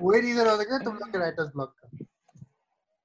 [0.00, 2.04] वही रीजन हो सकता है तुम लोग के राइटर्स ब्लॉक का।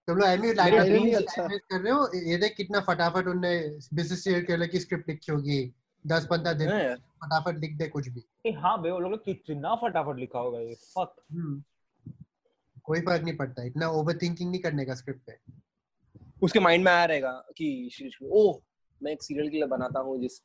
[0.09, 2.09] तुम लोग राइटर dream- अच्छा। कर रहे हो?
[2.15, 5.73] ये देख कितना फटाफट उनने बिज़नेस सीरियल किलर की स्क्रिप्ट लिखी होगी।
[6.07, 10.19] 10 15 दिन फटाफट लिख दे कुछ भी। हाँ बे वो लोग ने कितना फटाफट
[10.19, 10.75] लिखा होगा ये?
[10.75, 11.63] Fuck hmm.
[12.83, 15.37] कोई फ़र्क नहीं पड़ता इतना ओवरथिंकिंग नहीं करने का स्क्रिप्ट पे
[16.41, 17.89] उसके माइंड में आया रहेगा कि
[18.23, 18.59] ओह
[19.03, 20.41] मैं एक सीरियल किलर बनाता हूँ जिस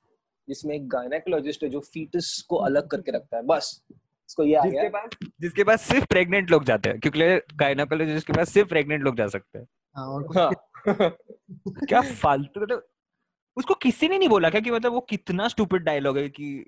[0.49, 3.83] जिसमें एक गायनेकोलॉजिस्ट है जो फीटस को अलग करके रखता है बस।
[4.29, 5.11] इसको ये आ जिसके गया पास
[5.41, 9.27] जिसके पास सिर्फ़ प्रेग्नेंट लोग जाते हैं क्योंकि गायनाकोलॉजिस्ट जिसके पास सिर्फ़ प्रेग्नेंट लोग जा
[9.27, 9.67] सकते हैं।
[9.97, 11.11] हाँ और हाँ।
[11.89, 12.87] क्या फालतू मतलब
[13.57, 16.65] उसको किसी ने नहीं बोला क्या कि मतलब वो कितना स्टूपिड डायलॉग है कि